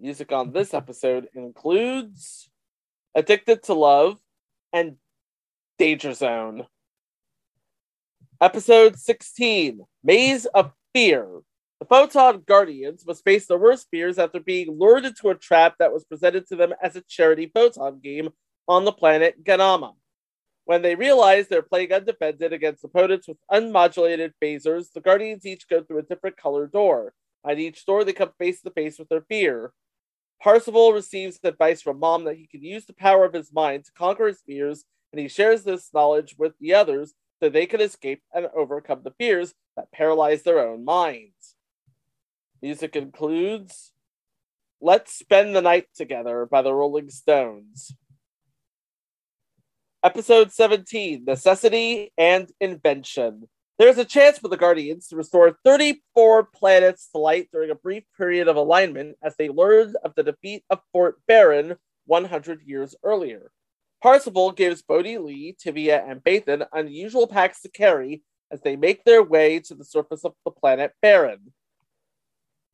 [0.01, 2.51] Music on this episode includes
[3.15, 4.19] Addicted to Love
[4.73, 4.97] and
[5.79, 6.67] Danger Zone.
[8.41, 11.43] Episode 16 Maze of Fear.
[11.81, 15.93] The Photon Guardians must face their worst fears after being lured into a trap that
[15.93, 18.31] was presented to them as a charity photon game
[18.67, 19.95] on the planet Ganama.
[20.65, 25.83] When they realize they're playing undefended against opponents with unmodulated phasers, the Guardians each go
[25.83, 27.15] through a different color door.
[27.47, 29.73] At each door, they come face to face with their fear.
[30.43, 33.93] Parzival receives advice from Mom that he can use the power of his mind to
[33.93, 38.23] conquer his fears, and he shares this knowledge with the others so they could escape
[38.35, 41.57] and overcome the fears that paralyze their own minds.
[42.61, 43.93] Music includes
[44.81, 47.95] Let's Spend the Night Together by the Rolling Stones.
[50.03, 53.49] Episode 17 Necessity and Invention.
[53.79, 58.03] There's a chance for the Guardians to restore 34 planets to light during a brief
[58.17, 63.53] period of alignment as they learned of the defeat of Fort Barren 100 years earlier.
[64.03, 69.23] Parsifal gives Bodhi Lee, Tivia, and Bathan unusual packs to carry as they make their
[69.23, 71.53] way to the surface of the planet Barren.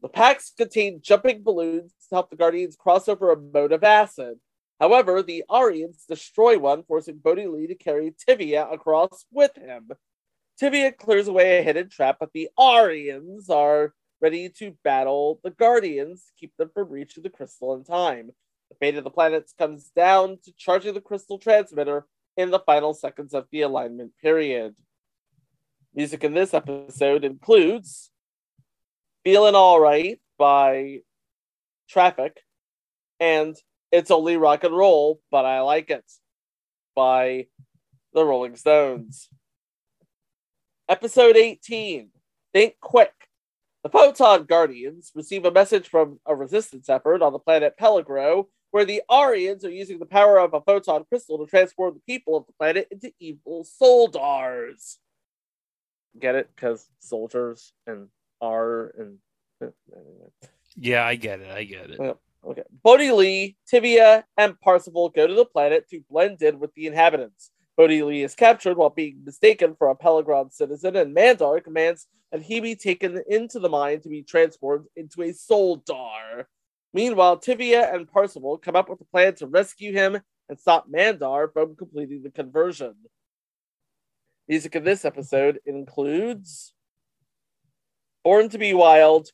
[0.03, 4.39] The packs contain jumping balloons to help the Guardians cross over a moat of acid.
[4.79, 9.89] However, the Aryans destroy one, forcing Bodhi Lee to carry Tivia across with him.
[10.61, 16.25] Tivia clears away a hidden trap, but the Aryans are ready to battle the Guardians
[16.27, 18.31] to keep them from reaching the crystal in time.
[18.75, 22.07] The fate of the planets comes down to charging the crystal transmitter
[22.37, 24.75] in the final seconds of the alignment period.
[25.95, 28.11] Music in this episode includes
[29.23, 31.03] Feeling Alright by
[31.89, 32.41] Traffic
[33.21, 33.55] and
[33.93, 36.11] It's Only Rock and Roll, but I Like It
[36.97, 37.47] by
[38.13, 39.29] the Rolling Stones.
[40.89, 42.09] Episode 18
[42.53, 43.13] Think Quick.
[43.85, 48.85] The Photon Guardians receive a message from a resistance effort on the planet Peligro, where
[48.85, 52.45] the Aryans are using the power of a photon crystal to transform the people of
[52.49, 54.97] the planet into evil soldars.
[56.19, 56.51] Get it?
[56.53, 58.09] Because soldiers and
[58.41, 59.19] R and.
[59.63, 59.69] Uh,
[60.75, 61.53] yeah, I get it.
[61.53, 62.01] I get it.
[62.45, 62.65] Okay.
[62.83, 67.53] Bodhi Lee, Tivia, and Parsifal go to the planet to blend in with the inhabitants.
[67.77, 72.43] Bodhi Lee is captured while being mistaken for a Peligron citizen, and Mandar commands that
[72.43, 76.47] he be taken into the mine to be transformed into a Soldar.
[76.95, 81.49] Meanwhile, Tivia and Parsifal come up with a plan to rescue him and stop Mandar
[81.53, 82.95] from completing the conversion.
[84.47, 86.73] Music in this episode includes
[88.23, 89.29] Born to Be Wild,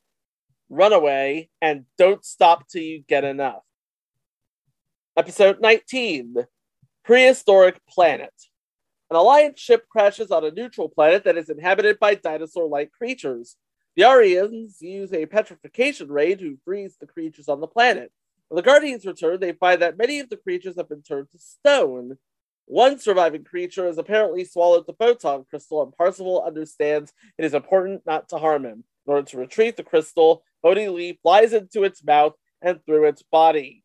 [0.70, 3.62] Runaway, and Don't Stop Till You Get Enough.
[5.16, 6.36] Episode 19
[7.04, 8.32] Prehistoric Planet.
[9.10, 13.56] An Alliance ship crashes on a neutral planet that is inhabited by dinosaur like creatures.
[14.00, 18.10] The Aryans use a petrification ray to freeze the creatures on the planet.
[18.48, 21.38] When the Guardians return, they find that many of the creatures have been turned to
[21.38, 22.16] stone.
[22.64, 28.06] One surviving creature has apparently swallowed the photon crystal, and Parsifal understands it is important
[28.06, 28.84] not to harm him.
[29.06, 32.32] In order to retrieve the crystal, Bodhi Lee flies into its mouth
[32.62, 33.84] and through its body.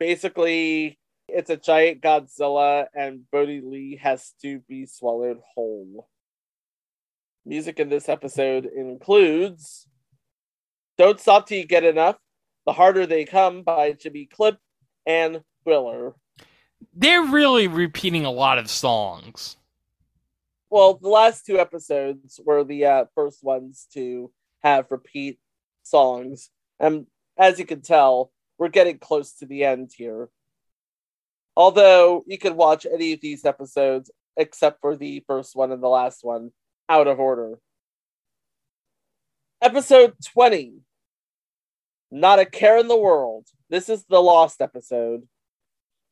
[0.00, 6.08] Basically, it's a giant Godzilla, and Bodhi Lee has to be swallowed whole.
[7.48, 9.86] Music in this episode includes
[10.98, 12.16] Don't Stop Till You Get Enough,
[12.66, 14.56] The Harder They Come by Jimmy Cliff,
[15.06, 16.16] and Thriller.
[16.92, 19.56] They're really repeating a lot of songs.
[20.70, 24.32] Well, the last two episodes were the uh, first ones to
[24.64, 25.38] have repeat
[25.84, 26.50] songs.
[26.80, 27.06] And
[27.38, 30.30] as you can tell, we're getting close to the end here.
[31.56, 35.86] Although you can watch any of these episodes, except for the first one and the
[35.86, 36.50] last one,
[36.88, 37.58] out of order.
[39.60, 40.74] Episode 20
[42.10, 43.46] Not a Care in the World.
[43.68, 45.22] This is the Lost episode.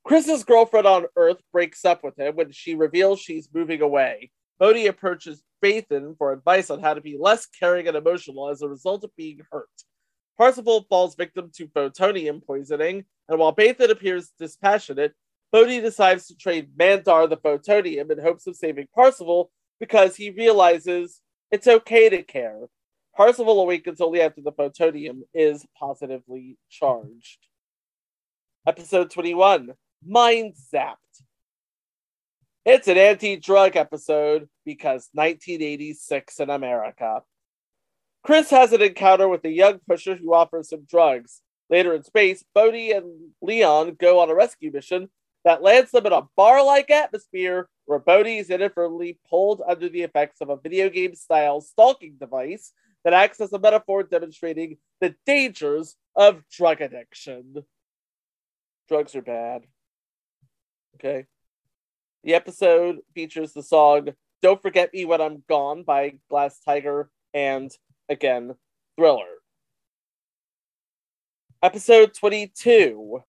[0.05, 4.31] Chris's girlfriend on Earth breaks up with him when she reveals she's moving away.
[4.59, 8.69] Bodhi approaches Bathan for advice on how to be less caring and emotional as a
[8.69, 9.69] result of being hurt.
[10.37, 15.15] Parsifal falls victim to photonium poisoning, and while Bathan appears dispassionate,
[15.53, 19.51] Bodhi decides to trade Mandar the photonium in hopes of saving Parsifal
[19.85, 21.20] because he realizes
[21.51, 22.59] it's okay to care.
[23.14, 27.38] Parsifal awakens only after the photonium is positively charged.
[28.66, 29.75] Episode 21
[30.07, 30.97] Mind Zapped.
[32.64, 37.20] It's an anti drug episode because 1986 in America.
[38.23, 41.42] Chris has an encounter with a young pusher who offers him drugs.
[41.68, 45.11] Later in space, Bodhi and Leon go on a rescue mission
[45.45, 50.03] that lands them in a bar like atmosphere where Bodhi is inadvertently pulled under the
[50.03, 52.73] effects of a video game style stalking device
[53.05, 57.57] that acts as a metaphor demonstrating the dangers of drug addiction.
[58.89, 59.63] Drugs are bad.
[60.97, 61.27] Okay.
[62.23, 64.09] The episode features the song
[64.41, 67.71] Don't Forget Me When I'm Gone by Glass Tiger and,
[68.09, 68.55] again,
[68.97, 69.27] Thriller.
[71.63, 73.23] Episode 22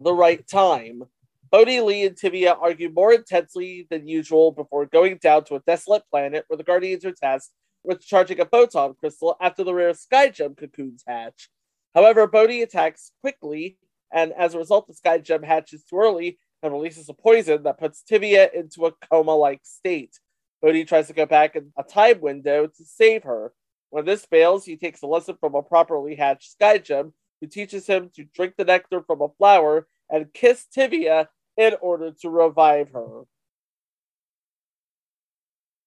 [0.00, 1.04] The Right Time.
[1.50, 6.02] Bodhi, Lee, and Tivia argue more intensely than usual before going down to a desolate
[6.10, 7.52] planet where the Guardians are tasked
[7.84, 11.48] with charging a photon crystal after the rare sky gem cocoons hatch.
[11.94, 13.78] However, Bodhi attacks quickly,
[14.12, 17.78] and as a result, the sky gem hatches too early and releases a poison that
[17.78, 20.18] puts Tivia into a coma like state.
[20.60, 23.52] Bodhi tries to go back in a time window to save her.
[23.90, 27.86] When this fails, he takes a lesson from a properly hatched sky gem who teaches
[27.86, 31.28] him to drink the nectar from a flower and kiss Tivia
[31.58, 33.22] in order to revive her.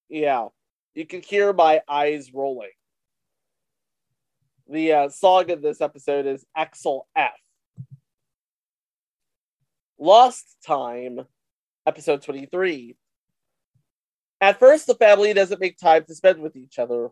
[0.09, 0.49] Yeah.
[0.93, 2.71] You can hear my eyes rolling.
[4.69, 7.31] The uh, song in this episode is Axel F.
[9.97, 11.21] Lost Time,
[11.87, 12.95] episode 23.
[14.41, 17.09] At first, the family doesn't make time to spend with each other.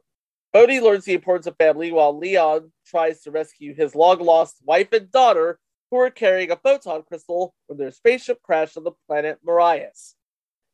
[0.52, 4.92] Bodhi learns the importance of family while Leon tries to rescue his long lost wife
[4.92, 5.60] and daughter
[5.90, 10.16] who are carrying a photon crystal when their spaceship crashed on the planet Marias.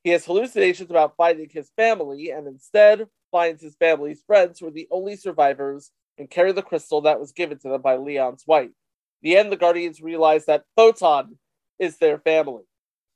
[0.04, 4.72] He has hallucinations about finding his family and instead finds his family's friends who are
[4.72, 8.70] the only survivors and carry the crystal that was given to them by Leon's wife.
[9.22, 11.38] The end, the Guardians realize that Photon
[11.80, 12.64] is their family.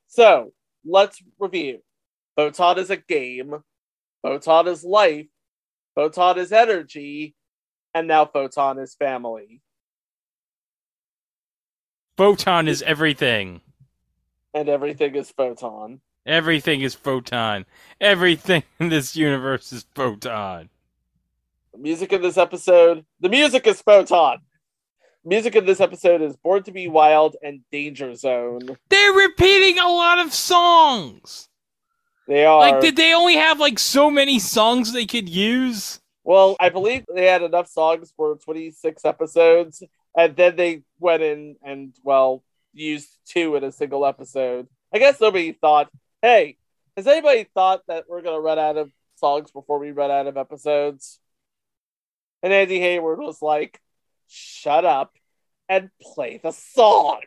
[0.07, 1.79] So, let's review.
[2.35, 3.63] Photon is a game,
[4.23, 5.27] Photon is life,
[5.95, 7.35] Photon is energy,
[7.93, 9.61] and now Photon is family.
[12.19, 13.61] Photon is everything.
[14.53, 16.01] And everything is Photon.
[16.25, 17.65] Everything is photon.
[18.01, 20.67] Everything in this universe is photon.
[21.71, 24.39] The music in this episode, the music is Photon.
[25.23, 28.77] Music in this episode is Born to Be Wild and Danger Zone.
[28.89, 31.47] They're repeating a lot of songs.
[32.27, 36.01] They are Like, did they only have like so many songs they could use?
[36.25, 39.81] Well, I believe they had enough songs for 26 episodes,
[40.19, 42.43] and then they went in and, well,
[42.73, 44.67] used two in a single episode.
[44.93, 45.89] I guess nobody thought,
[46.21, 46.57] hey,
[46.97, 50.27] has anybody thought that we're going to run out of songs before we run out
[50.27, 51.21] of episodes?
[52.43, 53.79] And Andy Hayward was like,
[54.27, 55.13] shut up
[55.69, 57.21] and play the song.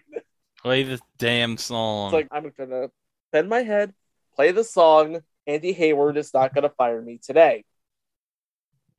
[0.63, 2.09] Play the damn song.
[2.09, 2.91] It's like, I'm going to
[3.33, 3.95] bend my head,
[4.37, 5.23] play the song.
[5.47, 7.65] Andy Hayward is not going to fire me today.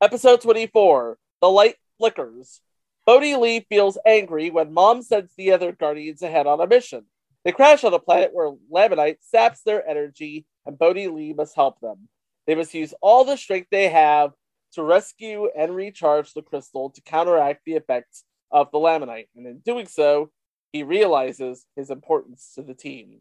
[0.00, 2.60] Episode 24 The Light Flickers.
[3.06, 7.04] Bodhi Lee feels angry when Mom sends the other Guardians ahead on a mission.
[7.44, 11.80] They crash on a planet where Lamanite saps their energy, and Bodhi Lee must help
[11.80, 12.08] them.
[12.46, 14.32] They must use all the strength they have
[14.72, 19.58] to rescue and recharge the crystal to counteract the effects of the Lamanite, and in
[19.58, 20.30] doing so,
[20.72, 23.20] he realizes his importance to the team.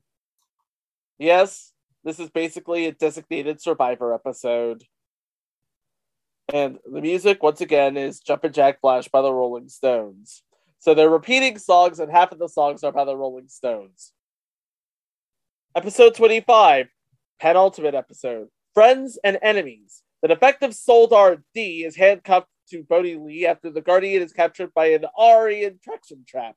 [1.20, 1.74] Yes,
[2.04, 4.84] this is basically a designated survivor episode.
[6.52, 10.44] And the music, once again, is Jumpin' Jack Flash by the Rolling Stones.
[10.80, 14.12] So they're repeating songs, and half of the songs are by the Rolling Stones.
[15.76, 16.88] Episode 25,
[17.40, 20.04] penultimate episode Friends and Enemies.
[20.22, 24.88] The defective Soldar D is handcuffed to Bodhi Lee after the Guardian is captured by
[24.88, 26.56] an Aryan traction trap.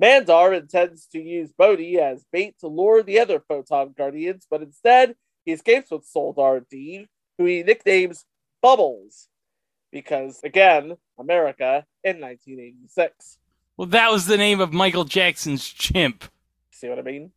[0.00, 5.14] Mandar intends to use Bodhi as bait to lure the other Photon Guardians, but instead
[5.44, 7.06] he escapes with Soldar D,
[7.38, 8.24] who he nicknames
[8.62, 9.28] Bubbles.
[9.92, 13.38] Because, again, America in 1986.
[13.76, 16.24] well, that was the name of Michael Jackson's chimp.
[16.70, 17.32] See what I mean?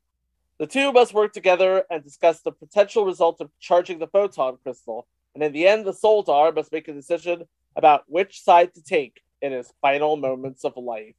[0.60, 5.08] The two must work together and discuss the potential result of charging the photon crystal.
[5.34, 7.46] And in the end, the Soldar must make a decision
[7.76, 11.16] about which side to take in his final moments of life.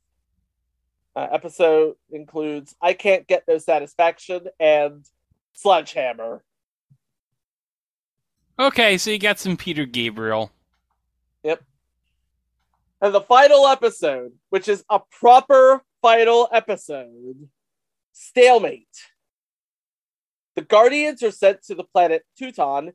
[1.16, 5.04] Uh, episode includes I Can't Get No Satisfaction and
[5.52, 6.42] Sledgehammer.
[8.58, 10.52] Okay, so you got some Peter Gabriel.
[11.42, 11.62] Yep.
[13.00, 17.48] And the final episode, which is a proper final episode
[18.12, 18.86] Stalemate.
[20.54, 22.92] The Guardians are sent to the planet Teuton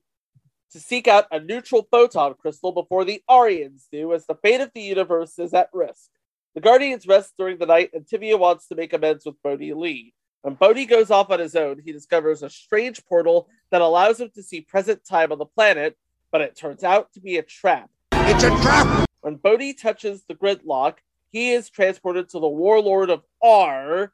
[0.71, 4.71] to seek out a neutral photon crystal before the Aryans do, as the fate of
[4.73, 6.09] the universe is at risk.
[6.55, 10.13] The Guardians rest during the night, and Tivia wants to make amends with Bodhi Lee.
[10.41, 14.29] When Bodhi goes off on his own, he discovers a strange portal that allows him
[14.35, 15.97] to see present time on the planet,
[16.31, 17.89] but it turns out to be a trap.
[18.13, 19.05] It's a trap!
[19.19, 24.13] When Bodhi touches the gridlock, he is transported to the warlord of R,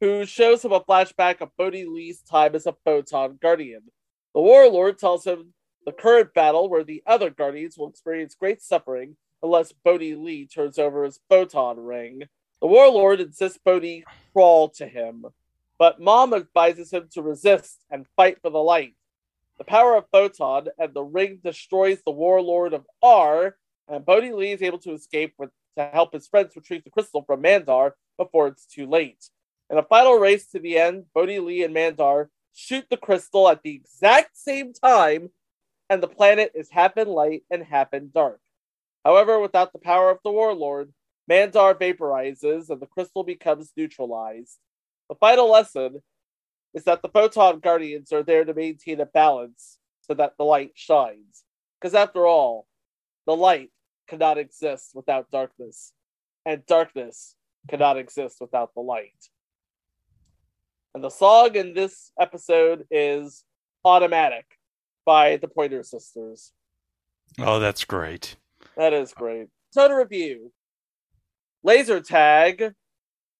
[0.00, 3.82] who shows him a flashback of Bodhi Lee's time as a photon guardian.
[4.34, 5.52] The warlord tells him
[5.84, 10.78] the current battle where the other guardians will experience great suffering unless Bodhi Lee turns
[10.78, 12.22] over his photon ring.
[12.60, 15.26] The warlord insists Bodhi crawl to him,
[15.78, 18.94] but Mom advises him to resist and fight for the light.
[19.58, 23.56] The power of photon and the ring destroys the warlord of R,
[23.88, 27.22] and Bodhi Lee is able to escape with, to help his friends retrieve the crystal
[27.22, 29.30] from Mandar before it's too late.
[29.70, 33.62] In a final race to the end, Bodhi Lee and Mandar shoot the crystal at
[33.62, 35.30] the exact same time,
[35.88, 38.40] and the planet is half in light and half in dark.
[39.04, 40.92] However, without the power of the warlord,
[41.28, 44.58] Mandar vaporizes and the crystal becomes neutralized.
[45.08, 46.02] The final lesson
[46.74, 50.72] is that the photon guardians are there to maintain a balance so that the light
[50.74, 51.44] shines.
[51.80, 52.66] Because after all,
[53.26, 53.70] the light
[54.08, 55.92] cannot exist without darkness,
[56.44, 57.34] and darkness
[57.68, 59.30] cannot exist without the light.
[60.94, 63.44] And the song in this episode is
[63.84, 64.46] Automatic
[65.04, 66.52] by the Pointer Sisters.
[67.38, 68.36] Oh, that's great.
[68.76, 69.48] That is great.
[69.70, 70.52] So to review
[71.62, 72.72] Laser Tag,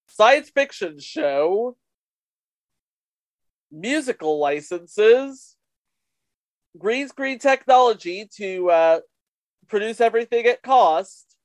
[0.07, 1.77] science fiction show,
[3.71, 5.57] musical licenses,
[6.79, 9.01] green screen technology to uh,
[9.69, 11.37] produce everything at cost,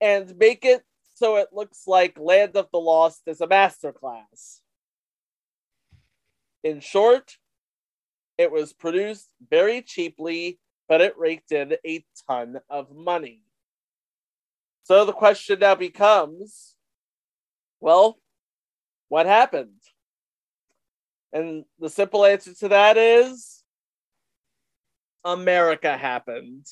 [0.00, 0.82] and make it
[1.14, 4.60] so it looks like Land of the Lost is a masterclass.
[6.62, 7.38] In short,
[8.36, 13.40] it was produced very cheaply, but it raked in a ton of money.
[14.82, 16.75] So the question now becomes
[17.80, 18.18] well,
[19.08, 19.80] what happened?
[21.32, 23.62] And the simple answer to that is
[25.24, 26.66] America happened.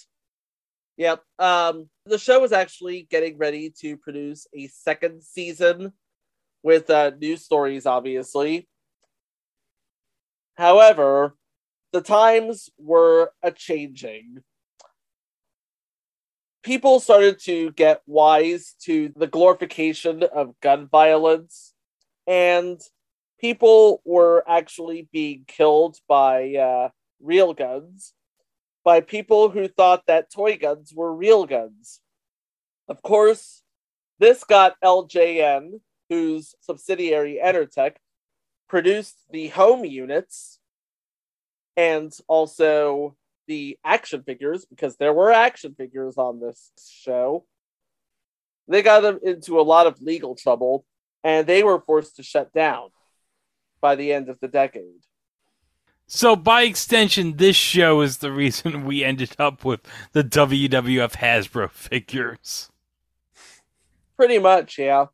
[0.96, 1.22] Yep.
[1.38, 5.92] Um, the show was actually getting ready to produce a second season
[6.62, 8.68] with uh, new stories, obviously.
[10.54, 11.36] However,
[11.92, 14.42] the times were a changing.
[16.64, 21.74] People started to get wise to the glorification of gun violence,
[22.26, 22.80] and
[23.38, 26.88] people were actually being killed by uh,
[27.20, 28.14] real guns
[28.84, 32.00] by people who thought that toy guns were real guns.
[32.86, 33.62] Of course,
[34.18, 37.96] this got LJN, whose subsidiary Entertech
[38.68, 40.60] produced the home units
[41.76, 43.16] and also
[43.46, 47.44] the action figures because there were action figures on this show.
[48.68, 50.84] They got them into a lot of legal trouble
[51.22, 52.90] and they were forced to shut down
[53.80, 55.02] by the end of the decade.
[56.06, 59.80] So, by extension, this show is the reason we ended up with
[60.12, 62.70] the WWF Hasbro figures.
[64.16, 65.06] Pretty much, yeah.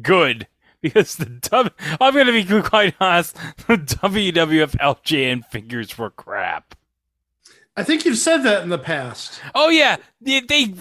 [0.00, 0.48] Good.
[0.80, 1.70] Because the W,
[2.00, 3.36] I'm going to be quite honest,
[3.68, 6.74] the WWF LJN figures were crap.
[7.76, 9.40] I think you've said that in the past.
[9.54, 10.74] Oh yeah, they, they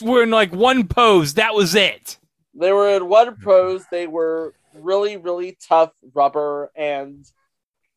[0.00, 1.34] were in like one pose.
[1.34, 2.18] That was it.
[2.54, 3.84] They were in one pose.
[3.90, 7.24] They were really, really tough rubber, and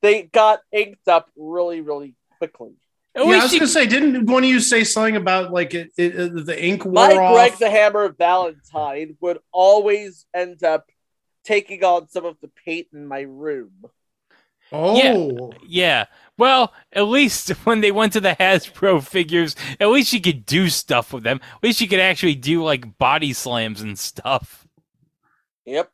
[0.01, 2.71] they got inked up really, really quickly.
[3.15, 5.73] At yeah, I was you- gonna say, didn't one of you say something about like
[5.73, 7.33] it, it, it- the ink wore My off?
[7.35, 10.89] Greg the Hammer Valentine would always end up
[11.43, 13.71] taking on some of the paint in my room.
[14.71, 16.05] oh, Yeah.
[16.39, 20.69] Well, at least when they went to the Hasbro figures, at least you could do
[20.69, 21.41] stuff with them.
[21.55, 24.65] At least you could actually do like body slams and stuff.
[25.65, 25.91] Yep.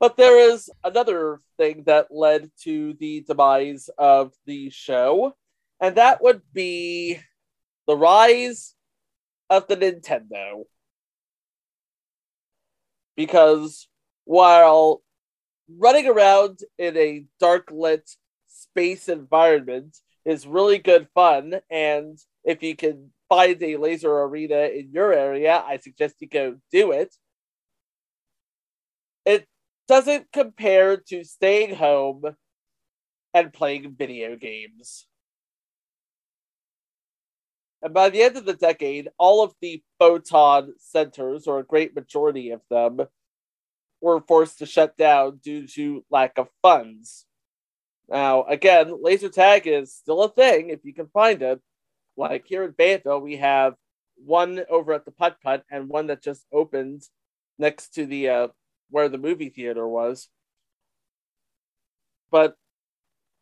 [0.00, 5.34] But there is another thing that led to the demise of the show,
[5.80, 7.20] and that would be
[7.86, 8.74] the rise
[9.48, 10.64] of the Nintendo.
[13.16, 13.86] Because
[14.24, 15.02] while
[15.68, 18.08] running around in a dark lit
[18.72, 24.90] space environment is really good fun, and if you can find a laser arena in
[24.92, 27.14] your area, I suggest you go do it.
[29.24, 29.46] It
[29.86, 32.22] doesn't compare to staying home
[33.34, 35.06] and playing video games.
[37.80, 41.94] And by the end of the decade, all of the photon centers, or a great
[41.94, 43.00] majority of them,
[44.00, 47.24] were forced to shut down due to lack of funds.
[48.08, 51.60] Now, again, laser tag is still a thing if you can find it.
[52.16, 53.74] Like here in Fayetteville, we have
[54.16, 57.02] one over at the Putt Putt and one that just opened
[57.58, 58.48] next to the uh,
[58.90, 60.28] where the movie theater was.
[62.30, 62.56] But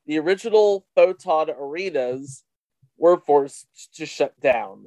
[0.07, 2.45] the original photon arenas
[2.99, 4.87] were forced to shut down.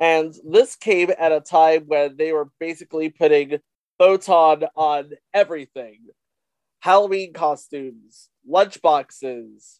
[0.00, 3.60] And this came at a time when they were basically putting
[3.98, 5.98] photon on everything
[6.82, 9.78] Halloween costumes, lunchboxes,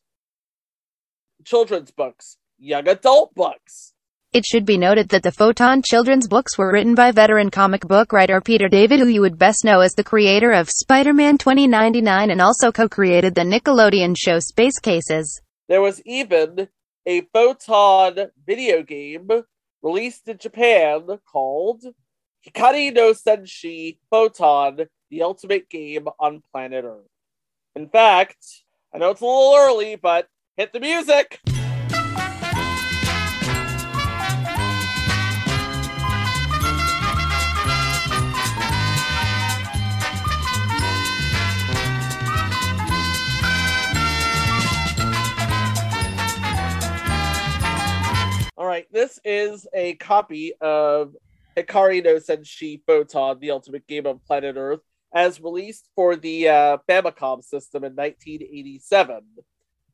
[1.44, 3.94] children's books, young adult books.
[4.32, 8.12] It should be noted that the Photon children's books were written by veteran comic book
[8.12, 12.40] writer Peter David, who you would best know as the creator of Spider-Man 2099 and
[12.40, 15.42] also co-created the Nickelodeon show Space Cases.
[15.68, 16.68] There was even
[17.04, 19.28] a photon video game
[19.82, 21.82] released in Japan called
[22.46, 27.04] Hikari no Senshi Photon, the ultimate game on planet Earth.
[27.76, 28.62] In fact,
[28.94, 31.38] I know it's a little early, but hit the music!
[48.56, 51.14] All right, this is a copy of
[51.54, 54.80] Hikari no Senshi Photon, the ultimate game on planet Earth,
[55.14, 59.22] as released for the uh, Famicom system in 1987.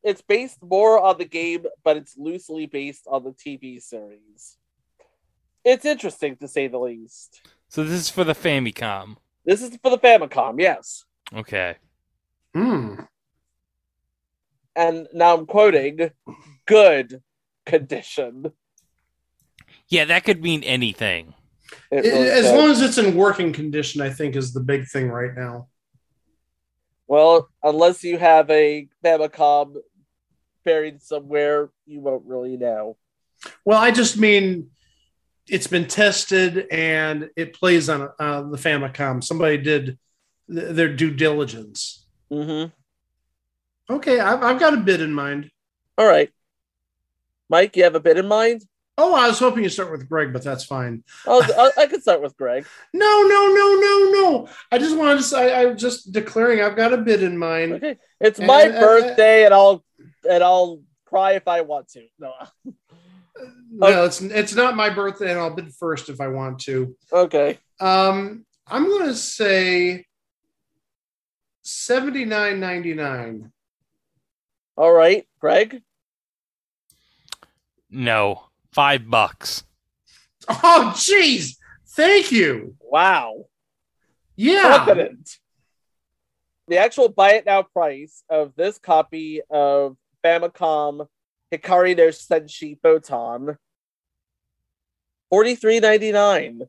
[0.03, 4.57] it's based more on the game, but it's loosely based on the TV series.
[5.64, 7.43] It's interesting to say the least.
[7.69, 9.16] So this is for the Famicom.
[9.45, 11.05] This is for the Famicom, yes.
[11.35, 11.77] Okay.
[12.55, 13.01] Hmm.
[14.77, 16.11] And now I'm quoting
[16.66, 17.23] good
[17.66, 18.53] condition.
[19.89, 21.35] Yeah, that could mean anything.
[21.91, 22.53] It really As does.
[22.55, 25.69] long as it's in working condition, I think is the big thing right now.
[27.07, 29.77] Well, unless you have a Famicom
[30.64, 32.97] buried somewhere, you won't really know.
[33.64, 34.71] Well, I just mean
[35.49, 39.25] it's been tested and it plays on uh, the Famicom.
[39.25, 39.99] Somebody did
[40.53, 42.07] th- their due diligence.
[42.31, 42.73] Mm-hmm.
[43.95, 45.51] Okay, I've, I've got a bid in mind.
[45.97, 46.31] All right.
[47.49, 48.62] Mike, you have a bit in mind?
[49.01, 51.05] Oh, I was hoping you start with Greg, but that's fine.
[51.24, 52.66] I'll, I I could start with Greg.
[52.92, 54.49] No, no, no, no, no.
[54.72, 57.74] I just wanted to say I'm just declaring I've got a bid in mind.
[57.74, 59.84] Okay, it's my Uh, uh, uh, birthday, and I'll
[60.28, 62.07] and I'll cry if I want to.
[62.18, 62.32] No,
[63.70, 66.96] No, it's it's not my birthday, and I'll bid first if I want to.
[67.12, 67.59] okay.
[67.78, 70.07] Um, I'm going to say
[71.62, 73.53] seventy nine ninety nine.
[74.76, 75.82] All right, Greg.
[77.90, 78.47] No.
[78.79, 79.64] Five bucks.
[80.49, 81.57] Oh, jeez!
[81.89, 82.76] Thank you.
[82.81, 83.47] Wow,
[84.37, 84.62] Yeah.
[84.87, 85.39] confident.
[86.68, 91.09] The actual buy it now price of this copy of Famicom
[91.53, 93.59] Hikari no Senshi Photon
[95.29, 96.62] forty three ninety nine.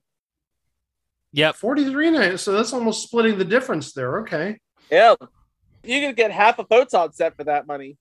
[1.33, 1.57] Yep.
[1.57, 2.37] 43 nine.
[2.39, 4.21] So that's almost splitting the difference there.
[4.21, 4.59] Okay.
[4.89, 5.13] Yeah,
[5.83, 7.97] you can get half a photon set for that money.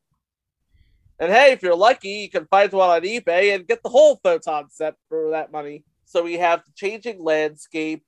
[1.21, 4.21] And hey, if you're lucky, you can find one on eBay and get the whole
[4.23, 5.85] photon set for that money.
[6.05, 8.05] So we have the changing landscape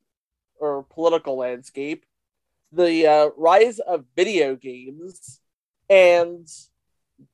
[0.61, 2.04] or political landscape,
[2.70, 5.40] the uh, rise of video games,
[5.88, 6.46] and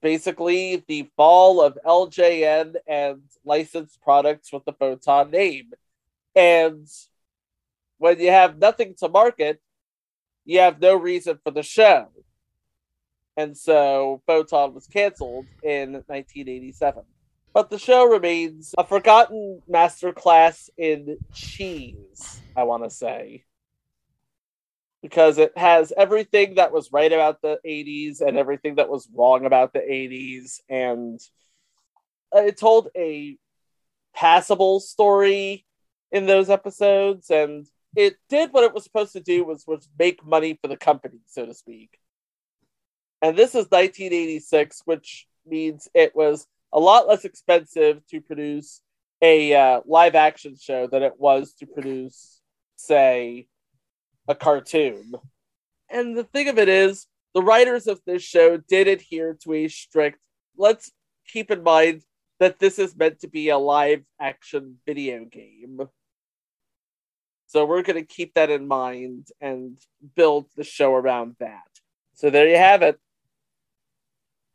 [0.01, 5.73] basically the fall of LJN and licensed products with the photon name.
[6.35, 6.89] And
[7.99, 9.61] when you have nothing to market,
[10.45, 12.09] you have no reason for the show.
[13.37, 17.03] And so Photon was canceled in 1987.
[17.53, 23.45] But the show remains a forgotten masterclass in cheese, I want to say.
[25.03, 29.47] Because it has everything that was right about the 80s and everything that was wrong
[29.47, 30.61] about the 80s.
[30.69, 31.21] And
[32.33, 33.39] it told a
[34.15, 35.65] passable story
[36.11, 37.31] in those episodes.
[37.31, 40.77] And it did what it was supposed to do was, was make money for the
[40.77, 41.99] company, so to speak.
[43.23, 48.81] And this is 1986, which means it was a lot less expensive to produce
[49.23, 52.41] a uh, live action show than it was to produce,
[52.77, 53.47] say,
[54.29, 55.15] a cartoon.
[55.89, 59.69] And the thing of it is, the writers of this show did adhere to a
[59.69, 60.19] strict,
[60.57, 60.91] let's
[61.29, 62.03] keep in mind
[62.39, 65.81] that this is meant to be a live action video game.
[67.47, 69.79] So we're going to keep that in mind and
[70.15, 71.69] build the show around that.
[72.15, 72.99] So there you have it.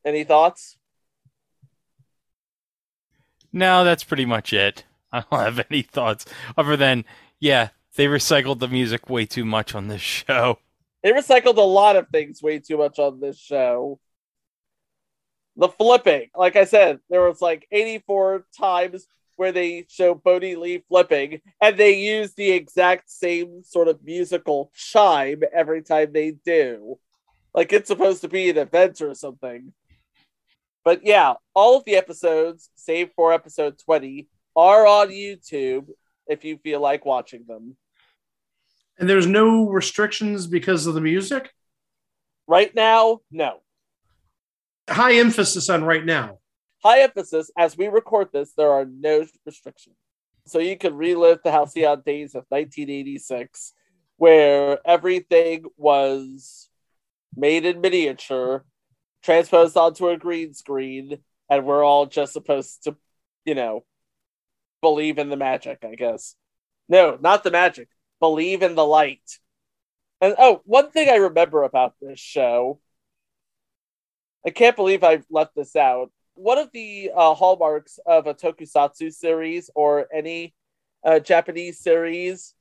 [0.06, 0.78] Any thoughts?
[3.54, 4.86] No, that's pretty much it.
[5.12, 6.26] I don't have any thoughts
[6.58, 7.06] other than,
[7.40, 10.60] yeah, they recycled the music way too much on this show.
[11.04, 14.00] They recycled a lot of things way too much on this show.
[15.58, 20.84] The flipping, like I said, there was like 84 times where they show Bodie Lee
[20.88, 27.00] flipping, and they use the exact same sort of musical chime every time they do.
[27.54, 29.74] Like it's supposed to be an event or something.
[30.84, 35.88] But yeah, all of the episodes, save for episode 20, are on YouTube
[36.28, 37.78] if you feel like watching them.
[38.98, 41.52] And there's no restrictions because of the music.
[42.48, 43.62] Right now, no.
[44.90, 46.40] High emphasis on right now.
[46.84, 49.96] High emphasis, as we record this, there are no restrictions.
[50.48, 53.74] So you can relive the halcyon days of 1986,
[54.18, 56.68] where everything was
[57.36, 58.66] made in miniature,
[59.24, 61.20] transposed onto a green screen,
[61.50, 62.96] and we're all just supposed to,
[63.46, 63.84] you know,
[64.82, 66.36] believe in the magic, I guess.
[66.90, 67.88] No, not the magic.
[68.20, 69.40] Believe in the light.
[70.20, 72.80] And oh, one thing I remember about this show,
[74.46, 76.12] I can't believe I left this out.
[76.34, 80.54] One of the uh, hallmarks of a tokusatsu series or any
[81.04, 82.54] uh, Japanese series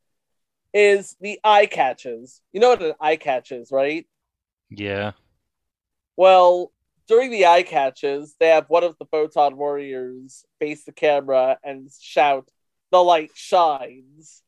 [0.73, 2.41] is the eye catches.
[2.53, 4.07] You know what an eye catch is, right?
[4.71, 5.13] Yeah.
[6.21, 6.71] Well,
[7.09, 11.91] during the eye catches, they have one of the photon warriors face the camera and
[11.99, 12.51] shout,
[12.91, 14.43] "The light shines,"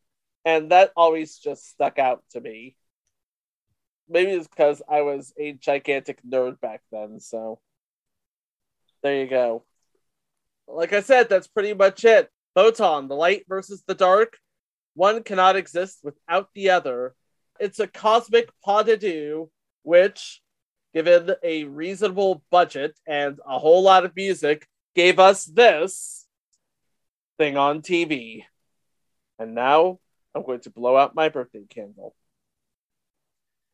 [0.45, 2.77] and that always just stuck out to me.
[4.07, 7.21] Maybe it's because I was a gigantic nerd back then.
[7.21, 7.59] So,
[9.01, 9.65] There you go.
[10.67, 12.31] Like I said, that's pretty much it.
[12.55, 14.39] Photon, the light versus the dark.
[14.93, 17.17] One cannot exist without the other.
[17.59, 19.51] It's a cosmic pas de deux,
[19.85, 20.43] which,
[20.95, 26.27] given a reasonable budget and a whole lot of music, gave us this
[27.39, 28.45] thing on TV.
[29.39, 29.99] And now
[30.35, 32.15] I'm going to blow out my birthday candle.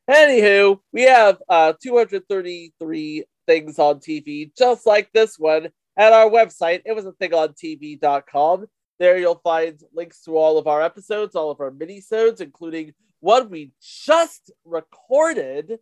[0.09, 6.83] Anywho, we have uh, 233 things on TV, just like this one, at our website.
[6.87, 8.67] It was a thing on TV.com.
[8.99, 13.51] There you'll find links to all of our episodes, all of our minisodes, including one
[13.51, 15.79] we just recorded.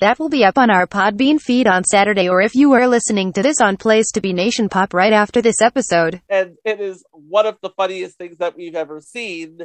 [0.00, 3.34] That will be up on our Podbean feed on Saturday, or if you are listening
[3.34, 6.22] to this on Place to Be Nation Pop right after this episode.
[6.26, 9.58] And it is one of the funniest things that we've ever seen.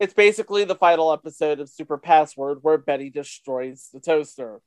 [0.00, 4.60] It's basically the final episode of Super Password where Betty destroys the toaster.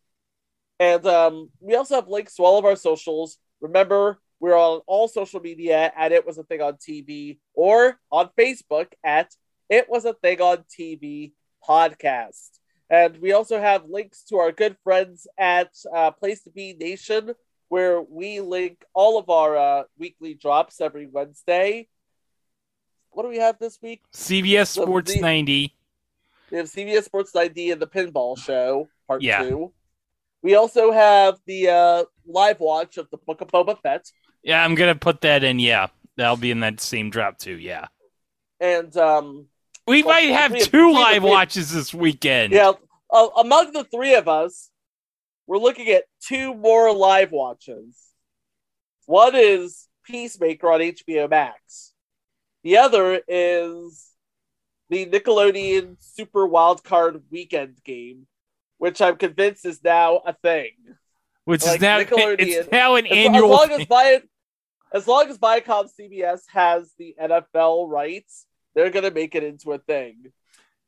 [0.80, 3.38] And um, we also have links to all of our socials.
[3.60, 8.30] Remember, we're on all social media at It Was a Thing on TV or on
[8.40, 9.30] Facebook at
[9.70, 11.34] It Was a Thing on TV
[11.68, 12.61] podcast.
[12.92, 17.32] And we also have links to our good friends at uh, Place to Be Nation,
[17.70, 21.88] where we link all of our uh, weekly drops every Wednesday.
[23.12, 24.02] What do we have this week?
[24.14, 25.74] CBS Sports the- 90.
[26.52, 29.42] We have CBS Sports 90 and the Pinball Show, part Yeah.
[29.44, 29.72] two.
[30.44, 34.12] We also have the uh, live watch of the Book of Boba Fett.
[34.44, 35.60] Yeah, I'm gonna put that in.
[35.60, 35.88] Yeah,
[36.18, 37.58] that'll be in that same drop too.
[37.58, 37.88] Yeah,
[38.60, 39.46] And um,
[39.88, 42.54] we Well, might have we two live watches this weekend.
[42.54, 42.74] yeah,
[43.10, 44.70] uh, among the three of us,
[45.48, 47.98] we're looking at two more live watches.
[49.06, 51.94] One is Peacemaker on HBO Max.
[52.64, 54.08] The other is
[54.90, 58.28] the Nickelodeon Super Wildcard Weekend game,
[58.78, 60.72] which I'm convinced is now a thing.
[61.46, 62.36] which like is now Nickelodeon.
[62.40, 63.54] it's now an As, annual.
[63.62, 63.88] as long as.
[63.88, 64.22] Vi-
[64.94, 69.78] as long as Viacom CBS has the NFL rights, they're gonna make it into a
[69.78, 70.32] thing.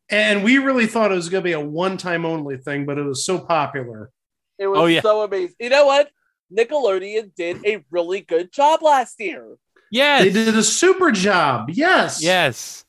[0.09, 2.97] And we really thought it was going to be a one time only thing, but
[2.97, 4.11] it was so popular.
[4.59, 5.01] It was Oh, yeah.
[5.01, 5.55] so amazing.
[5.59, 6.09] You know what?
[6.55, 9.55] Nickelodeon did a really good job last year.
[9.91, 11.69] yes, They did a super job.
[11.71, 12.21] Yes.
[12.21, 12.84] yes,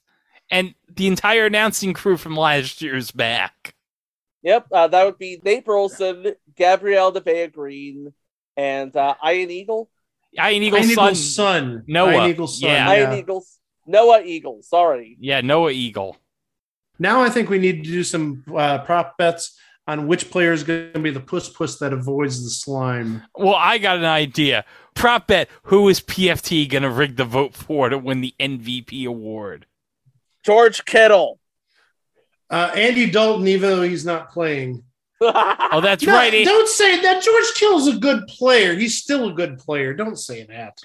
[0.50, 3.74] and the entire announcing crew from last year's back.
[4.42, 8.12] Yep, uh, that would be Nate Burleson, Gabrielle Nevaeh Green,
[8.56, 9.88] and uh, Iron Eagle.
[10.36, 11.64] Iron Iron Eagle's Eagle's son.
[11.76, 11.84] son.
[11.86, 12.10] Noah.
[12.16, 12.68] Iron Eagle's son.
[12.70, 12.88] Yeah.
[12.90, 13.58] Iron Eagles.
[13.86, 14.62] Noah Eagle.
[14.62, 15.16] Sorry.
[15.20, 16.16] Yeah, Noah Eagle.
[16.98, 20.62] Now I think we need to do some uh, prop bets on which player is
[20.64, 23.22] going to be the puss puss that avoids the slime.
[23.36, 24.64] Well, I got an idea.
[24.94, 29.66] Prop bet: Who is PFT gonna rig the vote for to win the MVP award?
[30.44, 31.40] George Kittle.
[32.50, 34.84] Uh, Andy Dalton, even though he's not playing.
[35.20, 36.44] Oh, that's No, right.
[36.44, 37.22] Don't say that.
[37.22, 38.74] George Kittle's a good player.
[38.74, 39.94] He's still a good player.
[39.94, 40.78] Don't say that.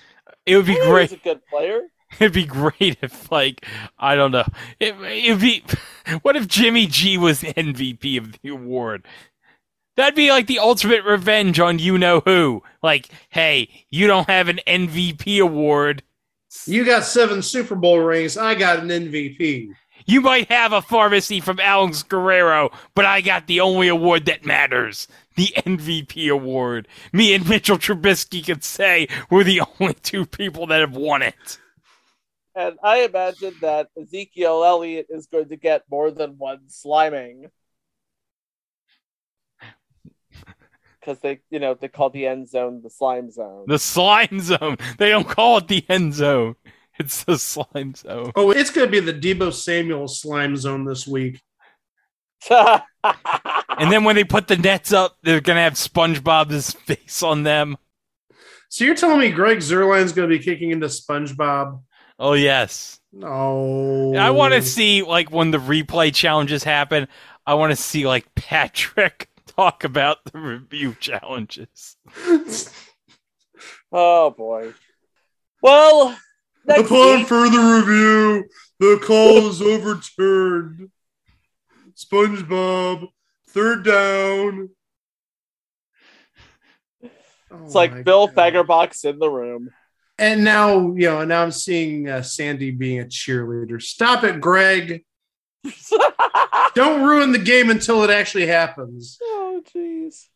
[0.45, 1.11] it would be He's great.
[1.11, 1.81] a good player.
[2.19, 3.65] It'd be great if, like,
[3.97, 4.47] I don't know.
[4.79, 5.63] It, it'd be.
[6.23, 9.05] What if Jimmy G was MVP of the award?
[9.95, 12.63] That'd be like the ultimate revenge on you know who.
[12.81, 16.01] Like, hey, you don't have an MVP award.
[16.65, 18.37] You got seven Super Bowl rings.
[18.37, 19.71] I got an MVP.
[20.07, 24.45] You might have a pharmacy from Alex Guerrero, but I got the only award that
[24.45, 26.87] matters the MVP award.
[27.13, 31.59] Me and Mitchell Trubisky could say we're the only two people that have won it.
[32.59, 37.49] And I imagine that Ezekiel Elliott is going to get more than one sliming.
[40.99, 43.63] Because they, you know, they call the end zone the slime zone.
[43.67, 44.75] The slime zone.
[44.97, 46.55] They don't call it the end zone,
[46.99, 48.33] it's the slime zone.
[48.35, 51.41] Oh, it's going to be the Deebo Samuel slime zone this week.
[53.79, 57.43] And then when they put the nets up, they're going to have SpongeBob's face on
[57.43, 57.77] them.
[58.67, 61.79] So you're telling me Greg Zuerlein's going to be kicking into SpongeBob?
[62.19, 62.99] Oh, yes.
[63.13, 64.13] No.
[64.15, 67.07] I want to see, like, when the replay challenges happen,
[67.45, 71.95] I want to see, like, Patrick talk about the review challenges.
[73.91, 74.73] oh boy.
[75.61, 76.17] Well,
[76.65, 78.45] next Upon week, further review,
[78.79, 80.91] the call is overturned.
[81.95, 83.07] SpongeBob,
[83.49, 84.69] third down.
[87.01, 89.69] it's like oh Bill Fagerbakke in the room.
[90.19, 93.81] And now, you know, now I'm seeing uh, Sandy being a cheerleader.
[93.81, 95.05] Stop it, Greg.
[96.75, 99.17] Don't ruin the game until it actually happens.
[99.21, 100.27] Oh, jeez.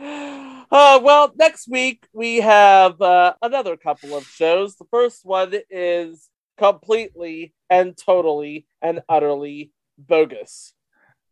[0.00, 4.74] Uh, well, next week we have uh, another couple of shows.
[4.74, 10.74] The first one is completely and totally and utterly bogus.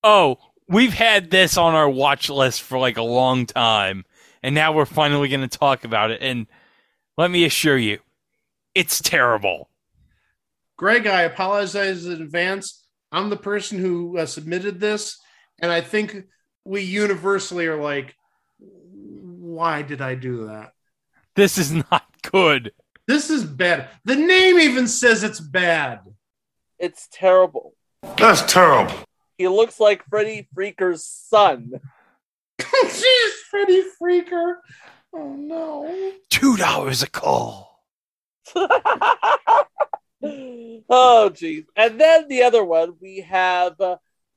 [0.04, 0.38] Oh,
[0.68, 4.04] we've had this on our watch list for like a long time,
[4.42, 6.22] and now we're finally going to talk about it.
[6.22, 6.46] And
[7.20, 7.98] let me assure you,
[8.74, 9.68] it's terrible.
[10.78, 12.86] Greg, I apologize in advance.
[13.12, 15.18] I'm the person who uh, submitted this,
[15.60, 16.16] and I think
[16.64, 18.14] we universally are like,
[18.58, 20.72] why did I do that?
[21.36, 22.72] This is not good.
[23.06, 23.90] This is bad.
[24.06, 26.00] The name even says it's bad.
[26.78, 27.74] It's terrible.
[28.16, 28.94] That's terrible.
[29.36, 31.72] He looks like Freddy Freaker's son.
[32.58, 34.54] Jeez, Freddy Freaker.
[35.12, 36.12] Oh no.
[36.28, 37.84] Two dollars a call.
[40.22, 41.64] oh, geez.
[41.76, 43.96] And then the other one, we have uh,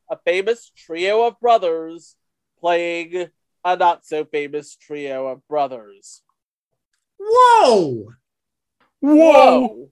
[0.09, 2.15] a famous trio of brothers
[2.59, 3.29] playing
[3.65, 6.21] a not so famous trio of brothers.
[7.19, 8.13] Whoa.
[8.99, 9.89] Whoa!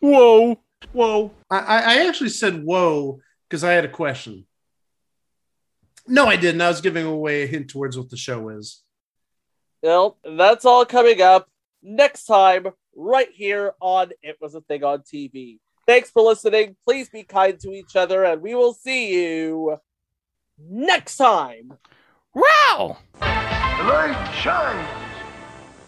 [0.00, 0.58] Whoa!
[0.92, 1.30] Whoa.
[1.50, 4.46] I, I I actually said whoa because I had a question.
[6.06, 6.60] No, I didn't.
[6.60, 8.82] I was giving away a hint towards what the show is.
[9.86, 11.48] Well, that's all coming up
[11.80, 12.66] next time,
[12.96, 15.60] right here on It Was a Thing on TV.
[15.86, 16.74] Thanks for listening.
[16.84, 19.78] Please be kind to each other, and we will see you
[20.58, 21.74] next time.
[22.34, 22.98] Wow!
[23.20, 25.05] The light shines.